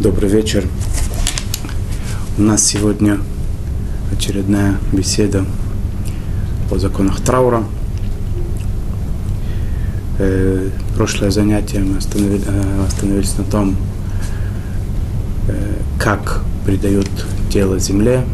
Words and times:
Добрый 0.00 0.28
вечер. 0.28 0.66
У 2.36 2.42
нас 2.42 2.64
сегодня 2.64 3.18
очередная 4.10 4.78
беседа 4.92 5.44
о 6.72 6.78
законах 6.78 7.20
траура. 7.20 7.62
Э, 10.18 10.70
прошлое 10.96 11.30
занятие 11.30 11.80
мы 11.80 11.98
остановили, 11.98 12.42
э, 12.44 12.84
остановились 12.84 13.36
на 13.38 13.44
том, 13.44 13.76
э, 15.48 15.76
как 16.00 16.42
придают 16.66 17.08
тело 17.50 17.78
земле. 17.78 18.24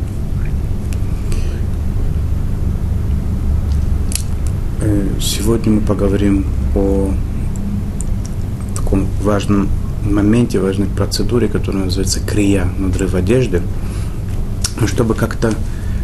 Сегодня 5.20 5.72
мы 5.72 5.80
поговорим 5.80 6.46
о 6.74 7.12
таком 8.76 9.06
важном 9.22 9.68
моменте, 10.12 10.60
важной 10.60 10.86
процедуре, 10.86 11.48
которая 11.48 11.84
называется 11.84 12.20
крия, 12.20 12.68
надрыв 12.78 13.14
одежды. 13.14 13.62
Чтобы 14.86 15.14
как-то 15.14 15.52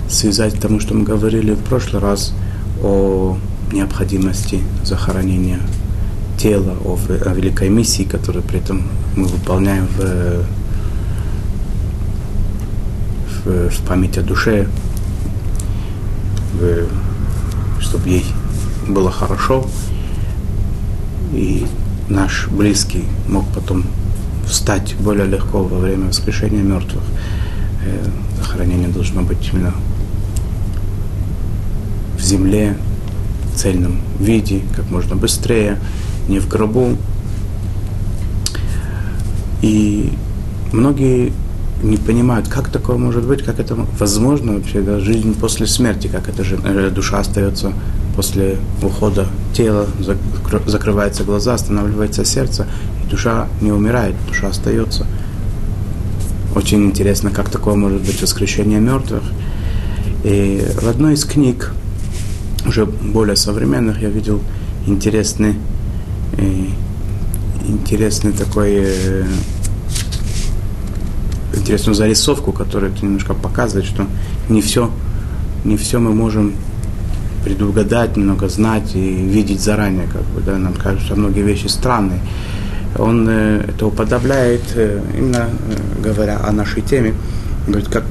связать 0.09 0.59
тому, 0.61 0.81
что 0.81 0.95
мы 0.95 1.05
говорили 1.05 1.53
в 1.53 1.61
прошлый 1.61 2.03
раз 2.03 2.35
о 2.83 3.37
необходимости 3.73 4.61
захоронения 4.85 5.61
тела, 6.39 6.77
о, 6.85 6.99
о 7.27 7.35
великой 7.35 7.69
миссии, 7.69 8.03
которую 8.03 8.43
при 8.43 8.59
этом 8.59 8.83
мы 9.17 9.25
выполняем 9.27 9.87
в, 9.87 10.45
в, 13.45 13.71
в 13.71 13.87
память 13.87 14.19
о 14.19 14.23
душе, 14.23 14.69
в, 16.53 16.87
чтобы 17.81 18.09
ей 18.09 18.25
было 18.89 19.11
хорошо. 19.11 19.67
И 21.33 21.67
наш 22.09 22.49
близкий 22.49 23.05
мог 23.29 23.47
потом 23.55 23.85
встать 24.47 24.95
более 25.01 25.27
легко 25.27 25.63
во 25.63 25.79
время 25.79 26.09
воскрешения 26.09 26.63
мертвых. 26.63 27.03
Э, 27.85 28.07
захоронение 28.37 28.89
должно 28.89 29.23
быть 29.23 29.51
именно 29.53 29.73
в 32.19 32.23
земле, 32.23 32.77
в 33.53 33.57
цельном 33.57 34.01
виде, 34.19 34.63
как 34.75 34.91
можно 34.91 35.17
быстрее, 35.17 35.79
не 36.29 36.39
в 36.39 36.49
гробу. 36.49 36.97
И 39.63 40.13
многие 40.73 41.33
не 41.83 41.97
понимают, 41.97 42.49
как 42.49 42.69
такое 42.69 42.97
может 42.97 43.25
быть, 43.25 43.43
как 43.43 43.61
это 43.61 43.75
возможно 43.99 44.55
вообще, 44.55 44.81
да, 44.81 45.01
жизнь 45.01 45.35
после 45.35 45.67
смерти, 45.67 46.07
как 46.09 46.29
эта 46.29 46.45
же, 46.45 46.59
э, 46.65 46.91
душа 46.91 47.19
остается 47.21 47.73
после 48.17 48.59
ухода 48.83 49.27
тела, 49.55 49.87
закрываются 50.67 51.25
глаза, 51.25 51.55
останавливается 51.55 52.25
сердце, 52.25 52.67
и 53.03 53.11
душа 53.11 53.49
не 53.61 53.73
умирает, 53.73 54.15
душа 54.27 54.49
остается. 54.49 55.07
Очень 56.55 56.85
интересно, 56.85 57.31
как 57.31 57.49
такое 57.49 57.75
может 57.75 58.03
быть 58.03 58.21
воскрешение 58.21 58.81
мертвых. 58.81 59.23
И 60.25 60.65
в 60.81 60.89
одной 60.89 61.15
из 61.15 61.25
книг, 61.25 61.73
уже 62.67 62.87
более 62.87 63.37
современных, 63.37 64.01
я 64.01 64.09
видел 64.09 64.41
интересный, 64.87 65.55
э, 66.37 66.67
интересный 67.67 68.33
такой, 68.33 68.73
э, 68.77 69.25
интересную 71.55 71.95
зарисовку, 71.95 72.53
которая 72.53 72.93
немножко 73.03 73.35
показывает, 73.35 73.87
что 73.87 74.07
не 74.49 74.61
все, 74.61 74.91
не 75.65 75.77
все 75.77 75.99
мы 75.99 76.13
можем 76.13 76.55
предугадать, 77.45 78.17
немного 78.17 78.49
знать 78.49 78.95
и 78.95 79.01
видеть 79.01 79.61
заранее, 79.61 80.07
как 80.07 80.23
бы, 80.23 80.41
да, 80.41 80.57
нам 80.57 80.75
кажутся 80.75 81.15
многие 81.15 81.43
вещи 81.43 81.67
странные. 81.67 82.21
Он 82.99 83.29
э, 83.29 83.65
это 83.69 83.87
уподобляет, 83.87 84.63
э, 84.75 85.01
именно 85.17 85.49
э, 85.49 86.03
говоря 86.03 86.41
о 86.45 86.53
нашей 86.53 86.83
теме, 86.83 87.15
говорит, 87.67 87.89
как, 87.89 88.05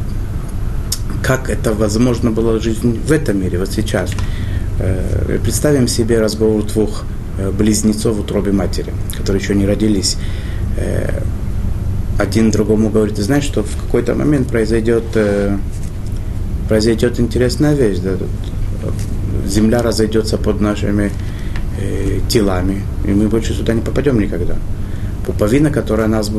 как 1.24 1.50
это 1.50 1.74
возможно 1.74 2.32
было 2.32 2.60
жизнь 2.60 3.00
в 3.06 3.12
этом 3.12 3.42
мире, 3.42 3.60
вот 3.60 3.72
сейчас. 3.72 4.12
Э, 4.80 5.40
представим 5.44 5.88
себе 5.88 6.20
разговор 6.20 6.64
двух 6.64 7.04
э, 7.38 7.52
близнецов 7.52 8.18
в 8.18 8.20
утробе 8.20 8.52
матери, 8.52 8.94
которые 9.18 9.42
еще 9.42 9.56
не 9.56 9.66
родились. 9.66 10.18
Э, 10.78 11.22
один 12.20 12.52
другому 12.52 12.90
говорит, 12.90 13.16
ты 13.16 13.24
знаешь, 13.24 13.44
что 13.44 13.64
в 13.64 13.76
какой-то 13.76 14.16
момент 14.16 14.48
произойдет, 14.48 15.04
э, 15.16 15.58
произойдет 16.68 17.20
интересная 17.20 17.74
вещь. 17.74 18.00
Да, 18.00 18.12
земля 19.54 19.82
разойдется 19.82 20.38
под 20.38 20.60
нашими 20.62 21.12
э, 21.80 22.20
телами, 22.28 22.84
и 23.06 23.12
мы 23.12 23.28
больше 23.28 23.54
сюда 23.54 23.74
не 23.74 23.82
попадем 23.82 24.20
никогда. 24.20 24.56
Пуповина, 25.26 25.70
которая 25.70 26.08
нас 26.08 26.30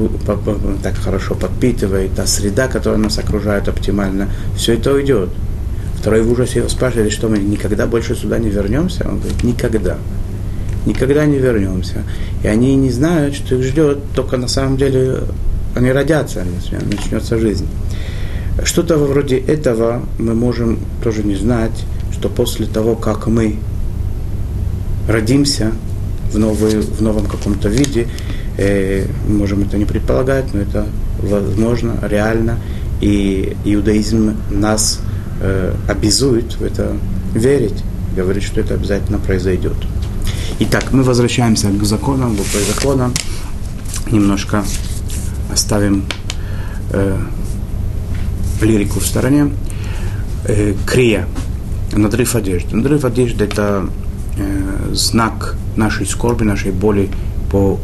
так 0.82 0.97
хорошо 0.97 1.34
подпитывает, 1.34 2.14
та 2.14 2.26
среда, 2.26 2.69
которая 2.69 2.98
нас 2.98 3.19
окружает 3.19 3.69
оптимально, 3.69 4.28
все 4.56 4.75
это 4.75 4.92
уйдет. 4.92 5.30
Второй 5.98 6.20
в 6.20 6.30
ужасе 6.30 6.58
его 6.58 6.69
спрашивали, 6.69 7.08
что 7.08 7.28
мы 7.28 7.38
никогда 7.38 7.86
больше 7.86 8.14
сюда 8.14 8.38
не 8.38 8.50
вернемся. 8.50 9.06
Он 9.08 9.20
говорит, 9.20 9.42
никогда. 9.42 9.96
Никогда 10.84 11.25
не 11.25 11.38
вернемся. 11.38 12.02
И 12.42 12.46
они 12.46 12.76
не 12.76 12.91
знают, 12.91 13.34
что 13.34 13.54
их 13.54 13.64
ждет, 13.64 13.98
только 14.14 14.36
на 14.36 14.48
самом 14.48 14.76
деле 14.76 15.20
они 15.75 15.91
родятся, 15.91 16.44
начнется 16.91 17.38
жизнь. 17.38 17.66
Что-то 18.64 18.98
вроде 18.98 19.38
этого 19.38 20.02
мы 20.19 20.34
можем 20.34 20.78
тоже 21.02 21.22
не 21.22 21.36
знать, 21.36 21.84
что 22.14 22.28
после 22.28 22.66
того, 22.66 22.94
как 22.94 23.26
мы 23.26 23.58
родимся 25.08 25.72
в, 26.32 26.38
новый, 26.38 26.80
в 26.80 27.00
новом 27.02 27.26
каком-то 27.26 27.69
виде, 27.69 28.06
э, 28.56 29.06
можем 29.28 29.62
это 29.62 29.76
не 29.76 29.84
предполагать, 29.84 30.54
но 30.54 30.60
это 30.60 30.86
возможно, 31.20 31.98
реально, 32.02 32.58
и 33.00 33.56
иудаизм 33.64 34.36
нас 34.50 35.00
э, 35.41 35.75
обязует 35.88 36.54
в 36.54 36.62
это 36.62 36.97
верить, 37.34 37.82
говорит, 38.16 38.44
что 38.44 38.60
это 38.60 38.75
обязательно 38.75 39.19
произойдет. 39.19 39.76
Итак, 40.60 40.92
мы 40.92 41.02
возвращаемся 41.02 41.69
к 41.69 41.84
законам, 41.84 42.36
к 42.36 42.75
законам, 42.75 43.12
немножко 44.10 44.64
оставим 45.52 46.04
э, 46.92 47.19
лирику 48.62 49.00
в 49.00 49.06
стороне. 49.06 49.50
Э, 50.46 50.75
крия 50.86 51.26
надрыв 51.93 52.34
одежды. 52.34 52.77
Надрыв 52.77 53.05
одежды– 53.05 53.45
это 53.47 53.89
э, 54.37 54.93
знак 54.93 55.56
нашей 55.77 56.06
скорби, 56.06 56.45
нашей 56.45 56.72
боли 56.72 57.11
по 57.50 57.78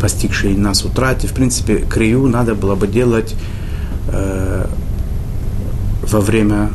постигшей 0.00 0.56
нас 0.56 0.84
утрате. 0.84 1.26
В 1.26 1.32
принципе, 1.32 1.78
крию 1.78 2.26
надо 2.26 2.54
было 2.54 2.74
бы 2.74 2.86
делать 2.86 3.34
э, 4.08 4.66
во 6.02 6.20
время, 6.20 6.70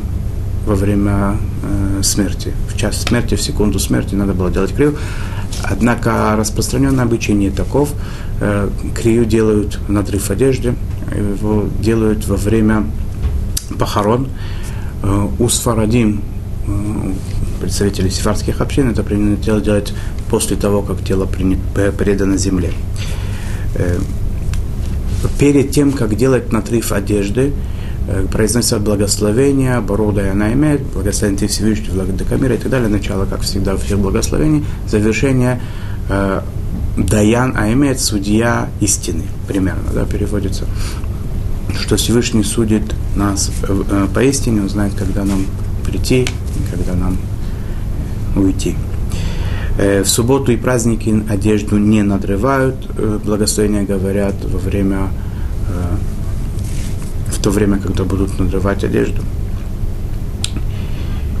во 0.66 0.74
время 0.74 1.36
э, 1.62 2.02
смерти. 2.02 2.52
В 2.68 2.76
час 2.76 3.02
смерти, 3.02 3.34
в 3.34 3.42
секунду 3.42 3.78
смерти 3.78 4.14
надо 4.14 4.32
было 4.32 4.50
делать 4.50 4.74
крию. 4.74 4.96
Однако 5.62 6.34
распространенное 6.36 7.04
обычай 7.04 7.50
таков. 7.50 7.92
Э, 8.40 8.68
крию 8.94 9.24
делают 9.24 9.78
надрыв 9.88 10.30
одежды, 10.30 10.74
его 11.14 11.66
делают 11.80 12.26
во 12.26 12.36
время 12.36 12.84
похорон. 13.78 14.28
У 15.38 15.48
Сфарадим, 15.48 16.22
э, 16.66 17.12
представителей 17.60 18.10
сефардских 18.10 18.60
общин, 18.60 18.90
это 18.90 19.02
принято 19.02 19.60
делать 19.60 19.92
после 20.28 20.56
того, 20.56 20.82
как 20.82 21.02
тело 21.04 21.26
предано 21.26 22.36
земле. 22.36 22.72
Э, 23.74 23.98
перед 25.38 25.70
тем, 25.70 25.92
как 25.92 26.16
делать 26.16 26.52
натрив 26.52 26.92
одежды, 26.92 27.52
произносится 28.32 28.78
благословение, 28.78 29.78
Борода 29.80 30.32
она 30.32 30.52
имеет, 30.54 30.82
благословение 30.82 31.40
ты 31.40 31.46
Всевышний, 31.46 31.90
Владыкамира 31.90 32.54
и 32.54 32.58
так 32.58 32.70
далее, 32.70 32.88
начало, 32.88 33.24
как 33.26 33.42
всегда, 33.42 33.76
всех 33.76 33.98
благословений, 33.98 34.64
завершение 34.88 35.60
Даян, 36.96 37.54
а 37.56 37.70
имеет 37.72 38.00
судья 38.00 38.68
истины, 38.80 39.24
примерно, 39.46 39.92
да, 39.94 40.06
переводится 40.06 40.64
что 41.78 41.96
Всевышний 41.96 42.42
судит 42.42 42.82
нас 43.16 43.50
э, 43.62 44.06
поистине, 44.14 44.62
он 44.62 44.68
знает, 44.68 44.94
когда 44.94 45.24
нам 45.24 45.46
прийти 45.84 46.22
и 46.22 46.74
когда 46.74 46.94
нам 46.94 47.16
уйти. 48.36 48.76
Э, 49.78 50.02
в 50.02 50.08
субботу 50.08 50.52
и 50.52 50.56
праздники 50.56 51.24
одежду 51.28 51.78
не 51.78 52.02
надрывают, 52.02 52.76
э, 52.96 53.18
благословения 53.24 53.82
говорят 53.82 54.34
во 54.44 54.58
время, 54.58 55.10
в 57.28 57.40
то 57.40 57.50
время, 57.50 57.78
когда 57.78 58.04
будут 58.04 58.38
надрывать 58.38 58.82
одежду, 58.84 59.22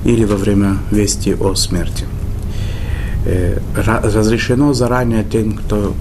или 0.04 0.24
во 0.24 0.36
время 0.36 0.78
вести 0.90 1.34
о 1.34 1.54
смерти. 1.56 2.04
Разрешено 3.76 4.72
заранее 4.72 5.24
тем, 5.24 5.52
кто 5.54 5.94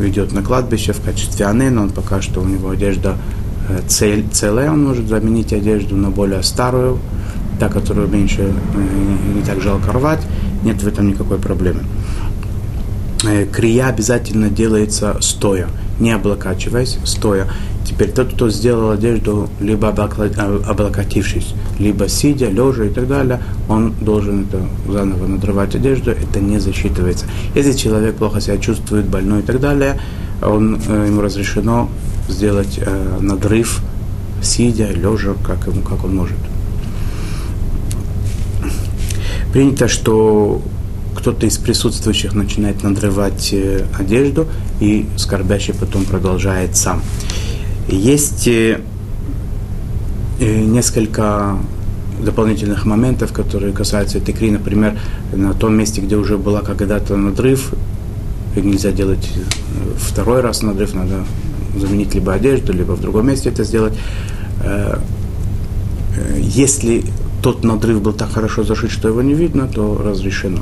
идет 0.00 0.32
на 0.32 0.42
кладбище 0.42 0.92
в 0.92 1.00
качестве 1.00 1.46
анена, 1.46 1.82
он 1.82 1.90
пока 1.90 2.20
что 2.20 2.40
у 2.40 2.44
него 2.44 2.70
одежда 2.70 3.16
цель, 3.88 4.24
целая, 4.32 4.70
он 4.70 4.84
может 4.84 5.08
заменить 5.08 5.52
одежду 5.52 5.96
на 5.96 6.10
более 6.10 6.42
старую, 6.42 6.98
та, 7.58 7.68
которую 7.68 8.08
меньше, 8.08 8.42
э, 8.42 9.34
не 9.36 9.42
так 9.42 9.60
жалко 9.60 9.92
рвать, 9.92 10.22
нет 10.64 10.82
в 10.82 10.88
этом 10.88 11.08
никакой 11.08 11.38
проблемы. 11.38 11.80
э, 13.24 13.46
крия 13.46 13.86
обязательно 13.86 14.50
делается 14.50 15.16
стоя, 15.20 15.68
не 16.00 16.10
облокачиваясь, 16.10 16.98
стоя. 17.04 17.46
Теперь 17.84 18.10
тот, 18.10 18.32
кто 18.32 18.48
сделал 18.50 18.90
одежду, 18.90 19.48
либо 19.60 19.88
облокотившись, 19.88 21.54
либо 21.78 22.08
сидя, 22.08 22.48
лежа 22.48 22.84
и 22.84 22.88
так 22.88 23.06
далее, 23.06 23.40
он 23.68 23.92
должен 24.00 24.44
это 24.44 24.62
заново 24.90 25.26
надрывать 25.26 25.74
одежду, 25.74 26.10
это 26.10 26.40
не 26.40 26.58
засчитывается. 26.58 27.26
Если 27.54 27.72
человек 27.72 28.16
плохо 28.16 28.40
себя 28.40 28.58
чувствует, 28.58 29.06
больной 29.06 29.40
и 29.40 29.42
так 29.42 29.60
далее, 29.60 30.00
он, 30.42 30.80
э, 30.88 31.06
ему 31.08 31.20
разрешено 31.20 31.88
сделать 32.28 32.78
э, 32.78 33.18
надрыв, 33.20 33.80
сидя, 34.42 34.90
лежа, 34.90 35.34
как, 35.44 35.66
ему, 35.66 35.82
как 35.82 36.04
он 36.04 36.16
может. 36.16 36.38
Принято, 39.52 39.86
что 39.88 40.62
кто-то 41.14 41.46
из 41.46 41.58
присутствующих 41.58 42.34
начинает 42.34 42.82
надрывать 42.82 43.50
э, 43.52 43.84
одежду, 43.98 44.46
и 44.80 45.06
скорбящий 45.16 45.74
потом 45.74 46.04
продолжает 46.04 46.76
сам. 46.76 47.02
Есть 47.88 48.48
э, 48.48 48.80
э, 50.40 50.60
несколько 50.64 51.58
дополнительных 52.24 52.86
моментов, 52.86 53.32
которые 53.32 53.72
касаются 53.72 54.18
этой 54.18 54.34
кри. 54.34 54.50
Например, 54.50 54.98
на 55.32 55.54
том 55.54 55.74
месте, 55.74 56.00
где 56.00 56.16
уже 56.16 56.38
была 56.38 56.62
когда-то 56.62 57.16
надрыв, 57.16 57.72
нельзя 58.56 58.90
делать 58.92 59.28
второй 59.98 60.40
раз 60.40 60.62
надрыв, 60.62 60.94
надо 60.94 61.24
заменить 61.76 62.14
либо 62.14 62.32
одежду, 62.34 62.72
либо 62.72 62.92
в 62.92 63.00
другом 63.00 63.28
месте 63.28 63.50
это 63.50 63.64
сделать. 63.64 63.94
Если 66.38 67.04
тот 67.42 67.64
надрыв 67.64 68.00
был 68.00 68.12
так 68.12 68.30
хорошо 68.32 68.62
зашит, 68.62 68.90
что 68.90 69.08
его 69.08 69.20
не 69.20 69.34
видно, 69.34 69.66
то 69.66 70.00
разрешено. 70.02 70.60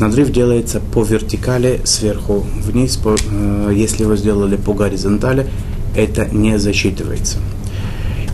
Надрыв 0.00 0.32
делается 0.32 0.80
по 0.80 1.04
вертикали 1.04 1.80
сверху 1.84 2.44
вниз, 2.64 2.96
по, 2.96 3.14
э, 3.14 3.72
если 3.74 4.02
его 4.02 4.16
сделали 4.16 4.56
по 4.56 4.72
горизонтали, 4.74 5.46
это 5.94 6.26
не 6.26 6.58
засчитывается. 6.58 7.38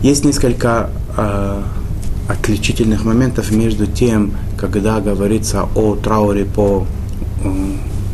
Есть 0.03 0.25
несколько 0.25 0.91
э, 1.17 1.63
отличительных 2.29 3.05
моментов 3.05 3.51
между 3.51 3.87
тем, 3.87 4.33
когда 4.57 5.01
говорится 5.01 5.69
о 5.75 5.97
трауре 5.97 6.45
по, 6.45 6.87
э, 7.45 7.51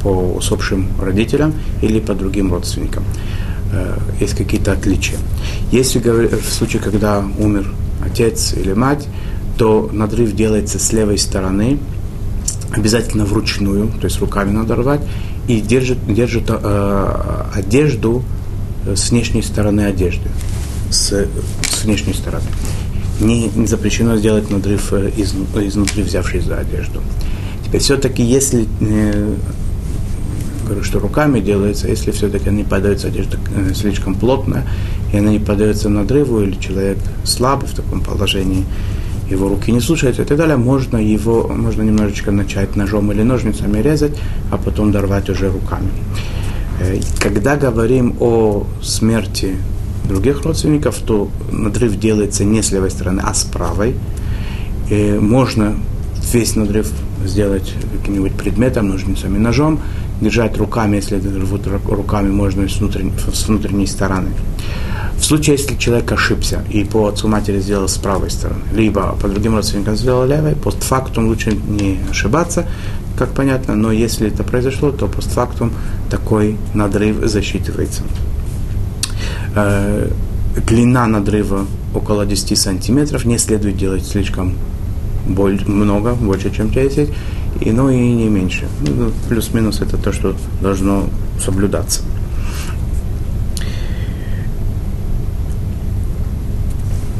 по 0.02 0.34
усопшим 0.36 0.88
родителям 1.00 1.52
или 1.82 2.00
по 2.00 2.14
другим 2.14 2.52
родственникам. 2.52 3.04
Э, 3.74 3.96
есть 4.20 4.34
какие-то 4.34 4.72
отличия. 4.72 5.18
Если 5.72 5.98
в 5.98 6.52
случае, 6.52 6.80
когда 6.80 7.24
умер 7.38 7.72
отец 8.04 8.54
или 8.54 8.72
мать, 8.72 9.06
то 9.58 9.90
надрыв 9.92 10.34
делается 10.34 10.78
с 10.78 10.92
левой 10.92 11.18
стороны, 11.18 11.78
обязательно 12.70 13.24
вручную, 13.24 13.88
то 14.00 14.04
есть 14.04 14.20
руками 14.20 14.52
надо 14.52 14.76
рвать, 14.76 15.00
и 15.48 15.60
держит, 15.60 15.98
держит 16.06 16.44
э, 16.48 17.44
одежду 17.54 18.22
с 18.86 19.10
внешней 19.10 19.42
стороны 19.42 19.82
одежды, 19.82 20.28
с, 20.90 21.26
с 21.68 21.84
внешней 21.84 22.14
стороны. 22.14 22.46
Не, 23.20 23.48
не 23.48 23.66
запрещено 23.66 24.16
сделать 24.16 24.50
надрыв 24.50 24.92
э, 24.92 25.10
из, 25.16 25.34
изнутри, 25.56 26.02
взявшись 26.02 26.44
за 26.44 26.58
одежду. 26.58 27.00
Теперь 27.64 27.80
все-таки, 27.80 28.22
если 28.22 28.66
э, 28.80 29.34
говорю, 30.64 30.82
что 30.82 30.98
руками 30.98 31.40
делается, 31.40 31.88
если 31.88 32.10
все-таки 32.10 32.50
не 32.50 32.64
подается 32.64 33.08
одежда 33.08 33.38
э, 33.56 33.74
слишком 33.74 34.14
плотная, 34.14 34.66
и 35.12 35.18
она 35.18 35.30
не 35.30 35.38
подается 35.38 35.88
надрыву, 35.88 36.40
или 36.40 36.58
человек 36.58 36.98
слабый 37.24 37.68
в 37.68 37.74
таком 37.74 38.00
положении, 38.00 38.64
его 39.30 39.48
руки 39.48 39.72
не 39.72 39.80
слушаются 39.80 40.22
и 40.22 40.24
так 40.24 40.36
далее, 40.36 40.56
можно 40.56 40.96
его, 40.96 41.48
можно 41.48 41.82
немножечко 41.82 42.30
начать 42.30 42.76
ножом 42.76 43.10
или 43.12 43.22
ножницами 43.22 43.80
резать, 43.80 44.16
а 44.50 44.58
потом 44.58 44.92
дорвать 44.92 45.30
уже 45.30 45.50
руками. 45.50 45.90
Э, 46.80 47.00
когда 47.20 47.56
говорим 47.56 48.16
о 48.20 48.66
смерти 48.82 49.56
других 50.08 50.42
родственников, 50.42 50.98
то 50.98 51.30
надрыв 51.50 51.98
делается 51.98 52.44
не 52.44 52.62
с 52.62 52.72
левой 52.72 52.90
стороны, 52.90 53.22
а 53.24 53.32
с 53.34 53.44
правой. 53.44 53.94
И 54.90 54.94
э, 54.94 55.20
можно 55.20 55.74
весь 56.32 56.56
надрыв 56.56 56.90
сделать 57.24 57.72
каким-нибудь 57.92 58.32
предметом, 58.34 58.88
ножницами, 58.88 59.38
ножом, 59.38 59.80
держать 60.24 60.56
руками, 60.56 60.96
если 60.96 61.16
рвут 61.16 61.66
руками, 61.66 62.30
можно 62.30 62.68
с 62.68 62.78
внутренней, 62.78 63.12
с 63.32 63.48
внутренней 63.48 63.86
стороны. 63.86 64.30
В 65.16 65.24
случае, 65.24 65.56
если 65.56 65.76
человек 65.76 66.12
ошибся 66.12 66.64
и 66.70 66.84
по 66.84 67.06
отцу 67.08 67.28
матери 67.28 67.60
сделал 67.60 67.88
с 67.88 67.96
правой 67.98 68.30
стороны, 68.30 68.60
либо 68.74 69.16
по 69.20 69.28
другим 69.28 69.54
родственникам 69.54 69.96
сделал 69.96 70.26
левой, 70.26 70.54
постфактум 70.54 71.28
лучше 71.28 71.52
не 71.52 71.98
ошибаться, 72.10 72.66
как 73.16 73.30
понятно, 73.30 73.76
но 73.76 73.92
если 73.92 74.26
это 74.26 74.42
произошло, 74.42 74.90
то 74.90 75.06
постфактум 75.06 75.72
такой 76.10 76.56
надрыв 76.74 77.24
засчитывается. 77.24 78.02
Э, 79.54 80.10
длина 80.66 81.06
надрыва 81.06 81.66
около 81.94 82.26
10 82.26 82.58
сантиметров, 82.58 83.24
не 83.24 83.38
следует 83.38 83.76
делать 83.76 84.04
слишком 84.04 84.54
много, 85.26 86.14
больше, 86.14 86.50
чем 86.50 86.70
10, 86.70 87.08
и, 87.60 87.70
но 87.70 87.90
и 87.90 87.98
не 87.98 88.28
меньше. 88.28 88.68
Ну, 88.80 89.12
плюс-минус 89.28 89.80
это 89.80 89.96
то, 89.96 90.12
что 90.12 90.34
должно 90.60 91.04
соблюдаться. 91.42 92.02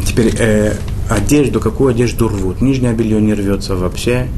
Теперь 0.07 0.35
э, 0.39 0.75
одежду, 1.09 1.61
какую 1.61 1.91
одежду 1.91 2.29
рвут? 2.29 2.61
Нижнее 2.61 2.93
белье 2.93 3.21
не 3.21 3.35
рвется 3.35 3.75
вообще. 3.75 4.29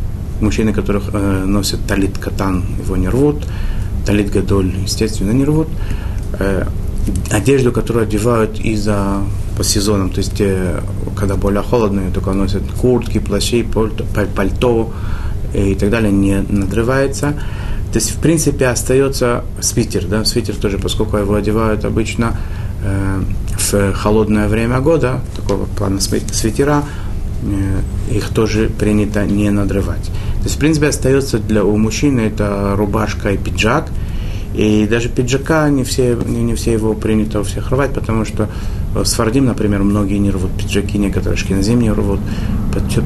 Мужчины, 0.40 0.72
которых 0.72 1.10
э, 1.12 1.44
носят 1.44 1.80
талит 1.86 2.18
катан, 2.18 2.64
его 2.82 2.96
не 2.96 3.08
рвут. 3.08 3.46
Талит 4.06 4.30
гадоль, 4.30 4.72
естественно, 4.82 5.32
не 5.32 5.44
рвут. 5.44 5.68
Э, 6.38 6.66
одежду, 7.30 7.72
которую 7.72 8.04
одевают 8.04 8.58
из-за 8.60 9.22
по 9.56 9.64
сезонам, 9.64 10.10
то 10.10 10.18
есть 10.18 10.40
э, 10.40 10.80
когда 11.16 11.36
более 11.36 11.62
холодно, 11.62 12.02
только 12.12 12.32
носят 12.32 12.62
куртки, 12.78 13.18
плащи, 13.18 13.62
пальто, 13.62 14.04
пальто 14.34 14.92
и 15.56 15.74
так 15.74 15.90
далее, 15.90 16.12
не 16.12 16.40
надрывается. 16.40 17.34
То 17.92 17.98
есть, 17.98 18.10
в 18.10 18.20
принципе, 18.20 18.66
остается 18.66 19.44
свитер, 19.60 20.06
да, 20.06 20.24
свитер 20.24 20.56
тоже, 20.56 20.78
поскольку 20.78 21.16
его 21.16 21.34
одевают 21.34 21.84
обычно 21.84 22.36
Э, 22.86 23.20
в 23.58 23.94
холодное 23.94 24.48
время 24.48 24.80
года, 24.80 25.20
такого 25.34 25.64
плана 25.64 25.98
свитера, 25.98 26.84
э, 27.42 28.14
их 28.14 28.28
тоже 28.28 28.68
принято 28.68 29.24
не 29.24 29.50
надрывать. 29.50 30.04
То 30.04 30.44
есть, 30.44 30.56
в 30.56 30.58
принципе, 30.58 30.88
остается 30.88 31.38
для 31.38 31.64
у 31.64 31.76
мужчины 31.76 32.20
это 32.20 32.74
рубашка 32.76 33.32
и 33.32 33.38
пиджак. 33.38 33.86
И 34.56 34.86
даже 34.86 35.10
пиджака 35.10 35.68
не 35.68 35.84
все, 35.84 36.14
не 36.14 36.54
все 36.54 36.72
его 36.72 36.94
принято 36.94 37.40
у 37.40 37.42
всех 37.42 37.70
рвать, 37.70 37.92
потому 37.92 38.24
что 38.24 38.48
с 38.94 39.12
Фардим, 39.12 39.44
например, 39.44 39.82
многие 39.82 40.16
не 40.16 40.30
рвут 40.30 40.50
пиджаки, 40.52 40.96
некоторые 40.96 41.36
шкиназим 41.36 41.80
не 41.82 41.92
рвут, 41.92 42.20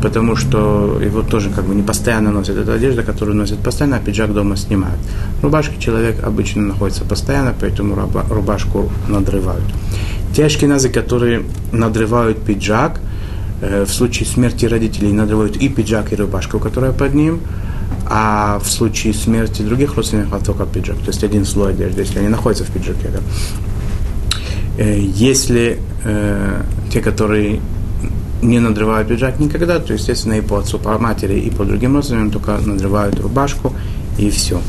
потому 0.00 0.36
что 0.36 1.00
его 1.04 1.22
тоже 1.22 1.50
как 1.50 1.64
бы 1.64 1.74
не 1.74 1.82
постоянно 1.82 2.30
носят. 2.30 2.56
Это 2.56 2.74
одежда, 2.74 3.02
которую 3.02 3.36
носят 3.36 3.58
постоянно, 3.58 3.96
а 3.96 3.98
пиджак 3.98 4.32
дома 4.32 4.56
снимают. 4.56 5.00
Рубашки 5.42 5.80
человек 5.80 6.24
обычно 6.24 6.62
находится 6.62 7.04
постоянно, 7.04 7.52
поэтому 7.58 7.96
рубашку 8.30 8.88
надрывают. 9.08 9.64
Те 10.32 10.44
ашкеназы, 10.44 10.88
которые 10.88 11.42
надрывают 11.72 12.44
пиджак, 12.44 13.00
э, 13.60 13.84
в 13.84 13.92
случае 13.92 14.28
смерти 14.28 14.66
родителей 14.66 15.12
надрывают 15.12 15.56
и 15.56 15.68
пиджак, 15.68 16.12
и 16.12 16.16
рубашку, 16.16 16.60
которая 16.60 16.92
под 16.92 17.14
ним, 17.14 17.40
а 18.06 18.58
в 18.58 18.68
случае 18.68 19.14
смерти 19.14 19.62
других 19.62 19.94
родственников 19.96 20.44
только 20.44 20.66
пиджак, 20.66 20.98
то 20.98 21.08
есть 21.08 21.22
один 21.22 21.44
слой 21.44 21.70
одежды, 21.72 22.02
если 22.02 22.18
они 22.18 22.28
находятся 22.28 22.64
в 22.64 22.70
пиджаке. 22.70 23.08
Да. 23.12 23.20
Э, 24.78 24.98
если 24.98 25.78
э, 26.04 26.62
те, 26.92 27.00
которые 27.00 27.60
не 28.42 28.58
надрывают 28.58 29.08
пиджак 29.08 29.38
никогда, 29.38 29.78
то, 29.78 29.92
естественно, 29.92 30.34
и 30.34 30.40
по 30.40 30.58
отцу, 30.58 30.78
по 30.78 30.98
матери, 30.98 31.38
и 31.38 31.50
по 31.50 31.64
другим 31.64 31.94
родственникам 31.96 32.30
только 32.30 32.58
надрывают 32.58 33.20
рубашку, 33.20 33.74
и 34.18 34.30
все. 34.30 34.60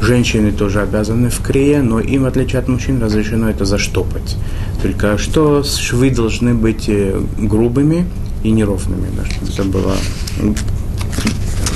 Женщины 0.00 0.52
тоже 0.52 0.80
обязаны 0.80 1.28
в 1.28 1.40
крее, 1.40 1.82
но 1.82 1.98
им, 1.98 2.22
в 2.22 2.26
отличие 2.26 2.60
от 2.60 2.68
мужчин, 2.68 3.02
разрешено 3.02 3.50
это 3.50 3.64
заштопать. 3.64 4.36
Только 4.80 5.18
что 5.18 5.64
швы 5.64 6.10
должны 6.10 6.54
быть 6.54 6.88
э, 6.88 7.20
грубыми 7.36 8.06
и 8.44 8.50
неровными, 8.50 9.08
да, 9.16 9.24
чтобы 9.24 9.50
это 9.52 9.64
было 9.64 9.94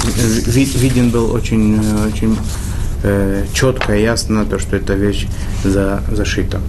виден 0.04 1.10
был 1.10 1.32
очень, 1.32 1.78
очень 2.06 2.36
э, 3.02 3.44
четко 3.52 3.96
и 3.96 4.02
ясно 4.02 4.44
то, 4.44 4.58
что 4.58 4.76
эта 4.76 4.94
вещь 4.94 5.26
за, 5.64 6.02
зашита. 6.10 6.60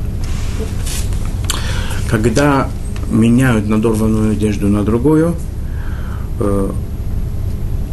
Когда 2.10 2.70
меняют 3.10 3.68
надорванную 3.68 4.34
одежду 4.34 4.68
на 4.68 4.84
другую, 4.84 5.36
э, 6.40 6.72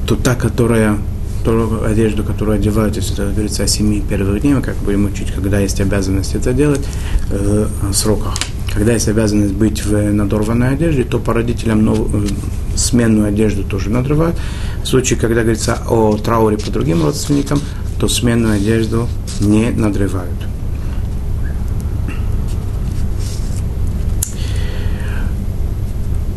то 0.07 0.17
та, 0.17 0.35
которая 0.35 0.99
ту 1.45 1.85
одежду, 1.85 2.23
которую 2.23 2.57
одевают, 2.57 2.97
если 2.97 3.15
это 3.15 3.33
говорится 3.33 3.65
о 3.65 3.67
семи 3.67 4.03
первых 4.03 4.43
днях, 4.43 4.63
как 4.65 4.77
будем 4.77 5.07
учить, 5.07 5.33
когда 5.33 5.59
есть 5.59 5.81
обязанность 5.81 6.35
это 6.35 6.53
делать, 6.53 6.87
э, 7.31 7.67
сроках. 7.93 8.35
Когда 8.73 8.93
есть 8.93 9.09
обязанность 9.09 9.55
быть 9.55 9.85
в 9.85 10.13
надорванной 10.13 10.75
одежде, 10.75 11.03
то 11.03 11.19
по 11.19 11.35
родителям 11.35 11.85
новую, 11.85 12.25
э, 12.25 12.29
сменную 12.77 13.29
одежду 13.29 13.65
тоже 13.65 13.91
надрывают. 13.91 14.37
В 14.83 14.87
случае, 14.87 15.19
когда 15.19 15.43
говорится 15.43 15.79
о 15.89 16.17
трауре 16.17 16.57
по 16.57 16.71
другим 16.71 17.03
родственникам, 17.05 17.61
то 17.99 18.09
сменную 18.09 18.55
одежду 18.55 19.09
не 19.41 19.71
надрывают. 19.71 20.39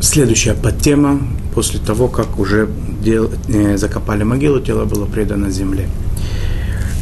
Следующая 0.01 0.53
подтема, 0.53 1.21
после 1.53 1.79
того, 1.79 2.07
как 2.07 2.39
уже 2.39 2.67
дел, 3.01 3.31
э, 3.47 3.77
закопали 3.77 4.23
могилу, 4.23 4.59
тело 4.59 4.85
было 4.85 5.05
предано 5.05 5.49
земле. 5.51 5.87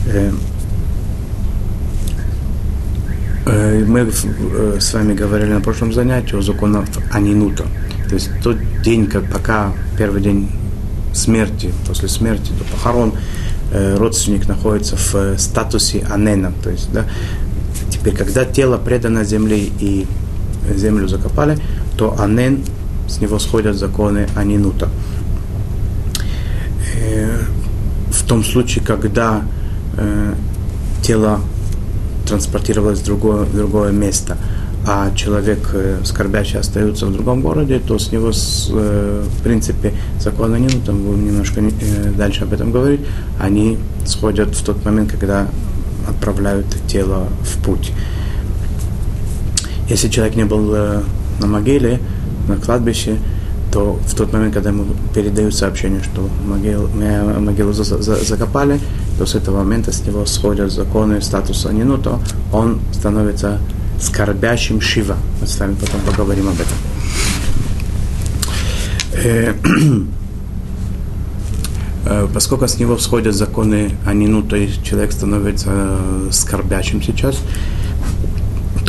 Э, 0.07 0.31
мы 3.45 3.99
э, 4.01 4.77
с 4.79 4.93
вами 4.93 5.13
говорили 5.13 5.51
на 5.51 5.61
прошлом 5.61 5.93
занятии 5.93 6.35
о 6.35 6.41
законах 6.41 6.85
Анинута. 7.11 7.65
То 8.07 8.15
есть 8.15 8.29
тот 8.43 8.57
день, 8.83 9.07
как 9.07 9.31
пока 9.31 9.71
первый 9.97 10.21
день 10.21 10.49
смерти, 11.13 11.71
после 11.87 12.07
смерти 12.09 12.51
до 12.57 12.63
похорон, 12.65 13.13
э, 13.71 13.95
родственник 13.97 14.47
находится 14.47 14.97
в 14.97 15.15
э, 15.15 15.37
статусе 15.37 16.05
анена. 16.09 16.51
То 16.63 16.69
есть, 16.69 16.91
да, 16.91 17.05
теперь, 17.89 18.15
когда 18.15 18.45
тело 18.45 18.77
предано 18.77 19.23
земле 19.23 19.59
и 19.79 20.07
землю 20.75 21.07
закопали, 21.07 21.57
то 21.97 22.19
анен, 22.19 22.63
с 23.07 23.19
него 23.21 23.39
сходят 23.39 23.75
законы 23.75 24.27
анинута. 24.35 24.89
Э, 26.95 27.39
в 28.11 28.27
том 28.27 28.43
случае, 28.43 28.83
когда 28.83 29.43
тело 31.01 31.41
транспортировалось 32.31 32.99
в 32.99 33.05
другое, 33.05 33.43
в 33.43 33.55
другое 33.55 33.91
место– 33.91 34.37
а 34.87 35.11
человек 35.15 35.69
э, 35.73 35.99
скорбящий 36.03 36.59
остается 36.59 37.05
в 37.05 37.13
другом 37.13 37.41
городе, 37.41 37.79
то 37.79 37.99
с 37.99 38.11
него, 38.11 38.31
э, 38.31 39.23
в 39.27 39.43
принципе, 39.43 39.93
закона 40.19 40.55
нет, 40.55 40.83
там 40.85 41.03
будем 41.03 41.25
немножко 41.27 41.61
э, 41.61 42.11
дальше 42.17 42.43
об 42.43 42.53
этом 42.53 42.71
говорить, 42.71 43.01
они 43.39 43.77
сходят 44.05 44.55
в 44.55 44.63
тот 44.63 44.83
момент, 44.83 45.11
когда 45.11 45.47
отправляют 46.09 46.65
тело 46.87 47.27
в 47.43 47.63
путь. 47.63 47.91
Если 49.87 50.09
человек 50.09 50.35
не 50.35 50.45
был 50.45 50.75
на 51.39 51.47
могиле, 51.47 51.99
на 52.47 52.55
кладбище, 52.55 53.17
то 53.71 53.99
в 54.05 54.13
тот 54.15 54.33
момент, 54.33 54.53
когда 54.53 54.69
ему 54.69 54.85
передают 55.13 55.55
сообщение, 55.55 56.01
что 56.03 56.29
могилу, 56.45 56.89
могилу 57.39 57.73
за, 57.73 57.83
за, 57.83 58.15
закопали, 58.15 58.79
то 59.17 59.25
с 59.25 59.35
этого 59.35 59.59
момента 59.59 59.91
с 59.91 60.05
него 60.05 60.25
сходят 60.25 60.71
законы 60.71 61.21
статуса 61.21 61.71
не 61.71 61.83
ну, 61.83 61.97
то 61.97 62.19
он 62.51 62.79
становится 62.91 63.59
скорбящим 63.99 64.81
Шива. 64.81 65.15
Мы 65.39 65.47
с 65.47 65.59
вами 65.59 65.75
потом 65.79 66.01
поговорим 66.01 66.49
об 66.49 66.55
этом. 66.55 66.77
Э, 69.13 69.53
э, 72.05 72.27
поскольку 72.33 72.67
с 72.67 72.79
него 72.79 72.97
всходят 72.97 73.35
законы 73.35 73.91
Анину, 74.05 74.43
то 74.43 74.55
есть 74.55 74.83
человек 74.83 75.11
становится 75.11 75.69
э, 75.71 76.29
скорбящим 76.31 77.01
сейчас, 77.01 77.37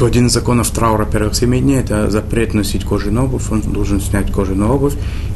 то 0.02 0.06
один 0.06 0.26
из 0.26 0.32
законов 0.32 0.68
траура 0.72 1.04
первых 1.04 1.36
семи 1.36 1.60
дней– 1.60 1.76
это 1.78 2.10
запрет 2.10 2.54
носить 2.54 2.84
кожаную 2.84 3.26
обувь. 3.26 3.52
Он 3.52 3.60
должен 3.60 4.00
снять 4.00 4.32
кожаную 4.32 4.68
обувь. 4.68 4.94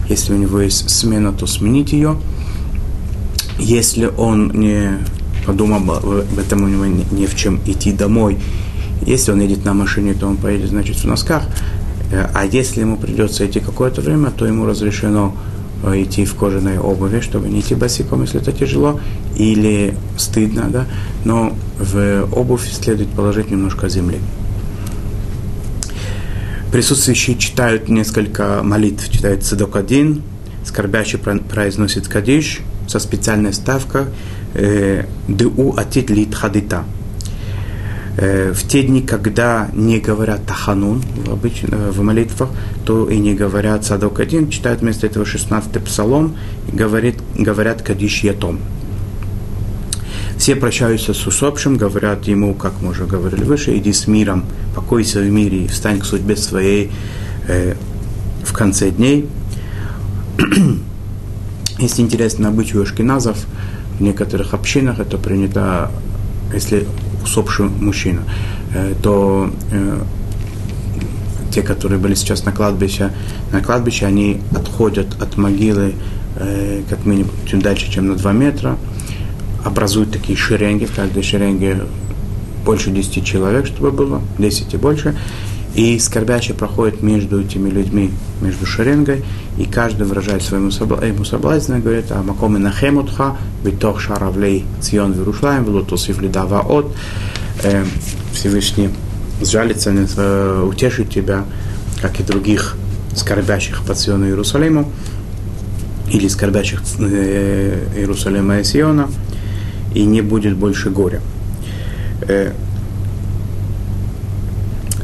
Если 0.09 0.33
у 0.33 0.37
него 0.37 0.59
есть 0.59 0.91
смена, 0.91 1.33
то 1.33 1.47
сменить 1.47 1.93
ее. 1.93 2.17
Если 3.61 4.07
он 4.07 4.51
не 4.51 4.99
подумал 5.47 5.99
об 5.99 6.37
этом, 6.37 6.65
у 6.65 6.67
него 6.67 6.85
не 6.85 7.27
в 7.27 7.37
чем 7.37 7.61
идти 7.65 7.93
домой, 7.93 8.39
если 9.03 9.31
он 9.31 9.41
едет 9.41 9.65
на 9.65 9.73
машине, 9.73 10.15
то 10.15 10.27
он 10.27 10.37
поедет, 10.37 10.71
значит, 10.71 10.97
в 10.97 11.05
носках. 11.05 11.45
А 12.35 12.45
если 12.45 12.81
ему 12.81 12.97
придется 12.97 13.47
идти 13.47 13.61
какое-то 13.61 14.01
время, 14.01 14.33
то 14.33 14.47
ему 14.47 14.67
разрешено 14.67 15.37
э, 15.85 16.03
идти 16.03 16.25
в 16.25 16.35
кожаной 16.35 16.81
обуви, 16.81 17.21
чтобы 17.21 17.49
не 17.49 17.61
идти 17.61 17.77
босиком, 17.77 18.23
если 18.23 18.41
это 18.41 18.51
тяжело 18.51 18.99
или 19.37 19.95
стыдно, 20.17 20.67
да, 20.71 20.87
но 21.25 21.53
в 21.79 22.29
обувь 22.33 22.69
следует 22.69 23.11
положить 23.11 23.53
немножко 23.53 23.89
земли. 23.89 24.19
Присутствующие 26.77 27.39
читают 27.39 27.89
несколько 27.89 28.61
молитв, 28.63 29.11
читают 29.11 29.43
Цедок 29.43 29.77
один, 29.77 30.23
скорбящий 30.63 31.19
произносит 31.19 32.07
Кадиш 32.07 32.61
со 32.87 32.99
специальной 32.99 33.55
ставкой 33.55 34.05
э, 34.53 35.07
«Ду 35.27 35.75
атит 35.75 36.11
лит 36.11 36.35
хадита», 36.35 36.85
Э, 38.19 38.53
в 38.53 38.67
те 38.67 38.83
дни, 38.83 39.03
когда 39.03 39.69
не 39.75 40.01
говорят 40.01 40.47
Таханун 40.47 41.01
в, 41.01 41.33
обычно, 41.33 41.77
в 41.93 42.01
молитвах, 42.03 42.51
то 42.85 43.09
и 43.09 43.19
не 43.19 43.35
говорят 43.35 43.85
Садок 43.85 44.21
один, 44.21 44.49
читают 44.49 44.81
вместо 44.81 45.07
этого 45.07 45.25
16-й 45.25 45.81
псалом 45.81 46.37
говорит, 46.73 47.17
говорят 47.35 47.83
Кадиш 47.83 48.23
Ятом. 48.23 48.61
Все 50.47 50.55
прощаются 50.55 51.13
с 51.13 51.27
усопшим, 51.27 51.77
говорят 51.77 52.29
ему, 52.29 52.55
как 52.55 52.75
мы 52.81 52.91
уже 52.91 53.05
говорили 53.05 53.43
выше, 53.43 53.77
иди 53.77 53.93
с 53.93 54.07
миром, 54.07 54.45
покойся 54.77 55.19
в 55.19 55.29
мире 55.29 55.65
и 55.65 55.67
встань 55.67 55.99
к 55.99 56.05
судьбе 56.05 56.37
своей 56.37 56.93
э, 57.49 57.75
в 58.45 58.53
конце 58.53 58.93
дней. 58.93 59.29
Есть 61.81 61.99
интересный 61.99 62.49
обычай 62.49 62.79
у 62.79 62.83
ашкеназов, 62.85 63.45
в 63.99 64.01
некоторых 64.01 64.55
общинах 64.55 65.01
это 65.01 65.19
принято, 65.19 65.91
если 66.55 66.87
усопший 67.25 67.67
мужчина, 67.67 68.23
э, 68.73 68.95
то 69.03 69.51
э, 69.73 70.01
те, 71.53 71.63
которые 71.63 71.99
были 71.99 72.15
сейчас 72.15 72.45
на 72.45 72.53
кладбище, 72.53 73.11
на 73.51 73.61
кладбище, 73.63 74.07
они 74.07 74.41
отходят 74.53 75.21
от 75.21 75.37
могилы 75.39 75.97
э, 76.37 76.83
как 76.89 77.05
минимум 77.05 77.33
чуть 77.51 77.65
дальше, 77.65 77.91
чем 77.91 78.07
на 78.07 78.15
2 78.15 78.33
метра, 78.33 78.79
образуют 79.67 80.13
такие 80.13 80.39
шеренги, 80.39 80.85
в 80.85 80.95
каждой 80.95 81.23
шеренге 81.23 81.83
больше 82.65 82.91
10 82.91 83.25
человек, 83.25 83.67
чтобы 83.67 83.91
было, 83.91 84.23
10 84.39 84.75
и 84.75 84.77
больше, 84.77 85.17
и 85.75 85.99
скорбящий 85.99 86.55
проходит 86.55 87.03
между 87.03 87.41
этими 87.41 87.69
людьми, 87.69 88.11
между 88.41 88.65
шеренгой, 88.65 89.25
и 89.59 89.65
каждый 89.65 90.07
выражает 90.07 90.43
своему 90.43 90.71
ему 90.71 91.25
соблазн, 91.25 91.81
говорит, 91.81 92.07
а 92.11 92.23
макомы 92.23 92.59
нахемутха, 92.59 93.37
битох 93.65 94.01
шаравлей 94.01 94.65
цион 94.81 95.13
вирушлаем, 95.13 95.65
велутусив 95.65 96.21
лидава 96.23 96.61
от. 96.61 96.95
Э, 97.63 97.85
Всевышний 98.33 98.91
сжалится, 99.43 99.91
э, 99.91 100.63
утешит 100.67 101.11
тебя, 101.11 101.45
как 102.01 102.21
и 102.21 102.23
других 102.23 102.77
скорбящих 103.15 103.83
по 103.83 103.95
Сиону 103.95 104.27
Иерусалиму, 104.27 104.91
или 106.11 106.29
скорбящих 106.29 106.83
э, 107.01 107.89
Иерусалима 107.97 108.61
и 108.61 108.65
Сиона, 108.65 109.09
и 109.97 110.05
не 110.05 110.21
будет 110.21 110.57
больше 110.57 110.91
горя. 110.91 111.21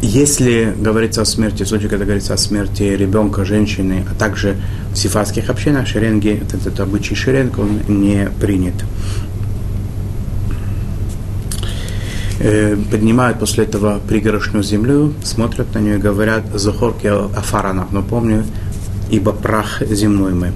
Если 0.02 0.74
говорится 0.78 1.22
о 1.22 1.24
смерти, 1.24 1.62
в 1.62 1.68
случае, 1.68 1.88
когда 1.88 2.04
говорится 2.04 2.34
о 2.34 2.36
смерти 2.36 2.82
ребенка, 2.82 3.44
женщины, 3.44 4.04
а 4.10 4.14
также 4.14 4.56
в 4.92 4.96
сифатских 4.96 5.48
общинах, 5.48 5.86
шеренги, 5.86 6.42
этот, 6.42 6.66
этот 6.66 6.80
обычай 6.80 7.14
шеренг, 7.14 7.58
он 7.58 7.80
не 7.86 8.28
принят. 8.40 8.74
Э, 12.40 12.76
поднимают 12.90 13.38
после 13.38 13.64
этого 13.64 14.00
пригорошную 14.08 14.64
землю, 14.64 15.14
смотрят 15.22 15.72
на 15.74 15.78
нее 15.78 15.94
и 15.94 15.98
говорят 15.98 16.42
«Захорки 16.52 17.06
афаранах», 17.06 17.92
но 17.92 18.02
помню, 18.02 18.44
ибо 19.08 19.32
прах 19.32 19.82
земной 19.88 20.32
мы. 20.34 20.52